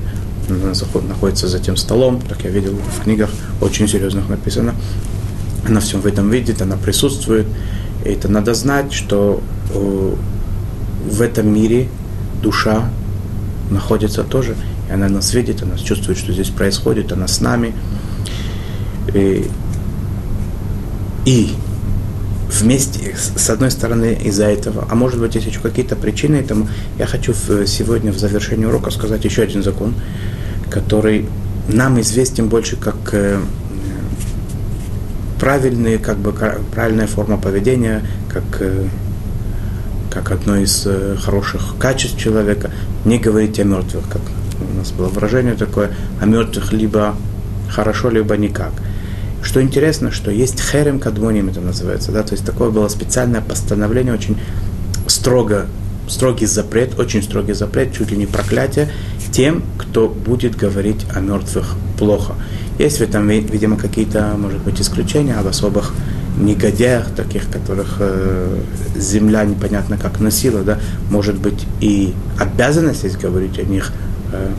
она 0.49 0.73
находится 1.07 1.47
за 1.47 1.59
тем 1.59 1.77
столом, 1.77 2.19
так 2.27 2.43
я 2.43 2.49
видел 2.49 2.73
в 2.73 3.03
книгах, 3.03 3.29
очень 3.61 3.87
серьезных 3.87 4.27
написано, 4.27 4.75
она 5.67 5.79
всем 5.79 6.01
в 6.01 6.05
этом 6.05 6.29
видит, 6.29 6.61
она 6.61 6.77
присутствует. 6.77 7.47
И 8.05 8.09
это 8.09 8.27
надо 8.29 8.53
знать, 8.53 8.93
что 8.93 9.41
э, 9.73 10.15
в 11.09 11.21
этом 11.21 11.53
мире 11.53 11.87
душа 12.41 12.89
находится 13.69 14.23
тоже, 14.23 14.55
и 14.89 14.93
она 14.93 15.09
нас 15.09 15.33
видит, 15.33 15.61
она 15.61 15.77
чувствует, 15.77 16.17
что 16.17 16.31
здесь 16.31 16.49
происходит, 16.49 17.11
она 17.11 17.27
с 17.27 17.41
нами. 17.41 17.73
И, 19.13 19.49
и 21.25 21.51
вместе, 22.49 23.15
с 23.15 23.49
одной 23.49 23.71
стороны, 23.71 24.17
из-за 24.23 24.45
этого, 24.45 24.87
а 24.89 24.95
может 24.95 25.19
быть, 25.19 25.35
есть 25.35 25.47
еще 25.47 25.59
какие-то 25.59 25.95
причины 25.95 26.37
этому, 26.37 26.67
я 26.97 27.05
хочу 27.05 27.33
сегодня 27.33 28.11
в 28.11 28.17
завершении 28.17 28.65
урока 28.65 28.91
сказать 28.91 29.23
еще 29.25 29.43
один 29.43 29.63
закон, 29.63 29.93
который 30.69 31.27
нам 31.67 31.99
известен 31.99 32.47
больше 32.47 32.77
как 32.77 32.95
э, 33.11 33.39
правильные, 35.39 35.97
как 35.97 36.17
бы, 36.17 36.33
правильная 36.73 37.07
форма 37.07 37.37
поведения, 37.37 38.03
как, 38.29 38.43
э, 38.59 38.87
как 40.11 40.31
одно 40.31 40.57
из 40.57 40.83
э, 40.85 41.15
хороших 41.19 41.75
качеств 41.79 42.17
человека, 42.17 42.71
не 43.05 43.19
говорить 43.19 43.59
о 43.59 43.63
мертвых, 43.63 44.07
как 44.09 44.21
у 44.59 44.77
нас 44.77 44.91
было 44.91 45.07
выражение 45.07 45.53
такое, 45.53 45.91
о 46.21 46.25
мертвых 46.25 46.73
либо 46.73 47.15
хорошо, 47.69 48.09
либо 48.09 48.35
никак. 48.37 48.71
Что 49.43 49.61
интересно, 49.61 50.11
что 50.11 50.31
есть 50.31 50.59
херем 50.59 50.99
кадмоним, 50.99 51.49
это 51.49 51.61
называется, 51.61 52.11
да, 52.11 52.23
то 52.23 52.33
есть 52.33 52.45
такое 52.45 52.69
было 52.69 52.87
специальное 52.87 53.41
постановление, 53.41 54.13
очень 54.13 54.37
строго, 55.07 55.67
строгий 56.07 56.47
запрет, 56.47 56.99
очень 56.99 57.21
строгий 57.21 57.53
запрет, 57.53 57.93
чуть 57.93 58.11
ли 58.11 58.17
не 58.17 58.25
проклятие 58.25 58.89
тем, 59.37 59.61
кто 59.77 60.07
будет 60.09 60.55
говорить 60.55 61.05
о 61.13 61.19
мертвых 61.19 61.75
плохо. 61.99 62.33
Есть 62.77 62.99
в 62.99 63.01
этом, 63.01 63.27
видимо, 63.27 63.77
какие-то, 63.77 64.35
может 64.37 64.61
быть, 64.61 64.79
исключения 64.79 65.33
об 65.33 65.47
особых 65.47 65.93
негодяях, 66.37 67.09
таких, 67.15 67.49
которых 67.49 67.97
э, 67.99 68.59
земля 68.95 69.43
непонятно 69.43 69.97
как 69.97 70.19
носила, 70.19 70.61
да, 70.61 70.77
может 71.09 71.39
быть, 71.39 71.65
и 71.81 72.13
обязанность 72.39 73.03
есть 73.03 73.17
говорить 73.17 73.57
о 73.57 73.63
них 73.63 73.91
э, 74.31 74.51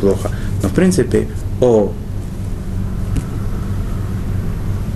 плохо. 0.00 0.30
Но, 0.62 0.68
в 0.70 0.72
принципе, 0.72 1.28
о 1.60 1.92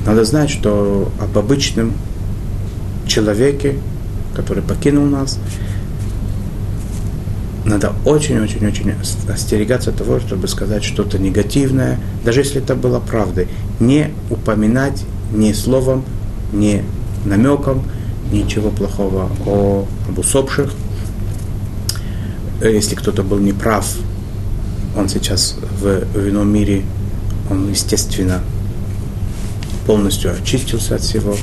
надо 0.07 0.25
знать, 0.25 0.49
что 0.51 1.13
об 1.21 1.37
обычном 1.37 1.93
человеке, 3.07 3.77
который 4.35 4.63
покинул 4.63 5.05
нас, 5.05 5.39
надо 7.65 7.93
очень-очень-очень 8.05 8.95
остерегаться 9.29 9.93
того, 9.93 10.19
чтобы 10.21 10.49
сказать 10.49 10.83
что-то 10.83 11.19
негативное, 11.19 11.99
даже 12.25 12.41
если 12.41 12.63
это 12.63 12.75
было 12.75 13.01
правдой. 13.01 13.49
Не 13.81 14.11
упоминать 14.31 15.05
ни 15.33 15.53
словом, 15.53 16.05
ни 16.53 16.83
намеком 17.25 17.85
ничего 18.33 18.71
плохого 18.71 19.31
о, 19.47 19.87
об 20.09 20.19
усопших. 20.19 20.73
Если 22.63 22.95
кто-то 22.95 23.23
был 23.23 23.39
неправ, 23.39 23.87
он 24.97 25.09
сейчас 25.09 25.57
в, 25.81 26.05
в 26.15 26.29
ином 26.29 26.53
мире, 26.53 26.83
он, 27.51 27.71
естественно, 27.71 28.41
полностью 29.87 30.33
очистился 30.33 30.97
от 30.97 31.03
всего. 31.03 31.37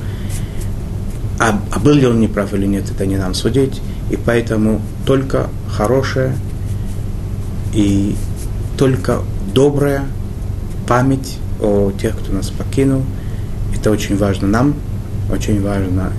А, 1.39 1.59
а 1.71 1.79
был 1.79 1.93
ли 1.93 2.05
он 2.05 2.19
неправ 2.19 2.53
или 2.53 2.65
нет, 2.65 2.89
это 2.89 3.05
не 3.05 3.17
нам 3.17 3.33
судить. 3.33 3.81
И 4.09 4.15
поэтому 4.15 4.81
только 5.05 5.49
хорошее 5.77 6.33
и 7.73 8.15
только 8.77 9.19
добрая 9.53 10.05
память 10.87 11.37
о 11.61 11.91
тех, 11.91 12.17
кто 12.17 12.33
нас 12.33 12.49
покинул, 12.49 13.03
Это 13.75 13.91
очень 13.91 14.17
важно 14.17 14.47
нам, 14.47 14.73
очень 15.31 15.61
важно 15.61 16.11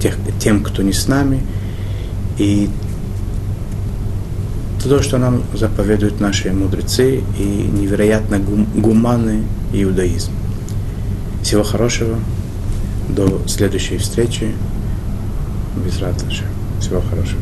тех, 0.00 0.16
тем, 0.38 0.62
кто 0.62 0.82
не 0.82 0.92
с 0.92 1.08
нами. 1.08 1.40
И 2.38 2.68
то, 4.82 5.02
что 5.02 5.18
нам 5.18 5.42
заповедуют 5.54 6.20
наши 6.20 6.52
мудрецы 6.52 7.22
и 7.38 7.42
невероятно 7.42 8.38
гум, 8.38 8.66
гуманный 8.74 9.42
иудаизм. 9.72 10.32
Всего 11.42 11.62
хорошего. 11.62 12.18
До 13.08 13.42
следующей 13.46 13.98
встречи. 13.98 14.54
Без 15.84 16.00
радости. 16.00 16.42
Всего 16.80 17.00
хорошего. 17.00 17.40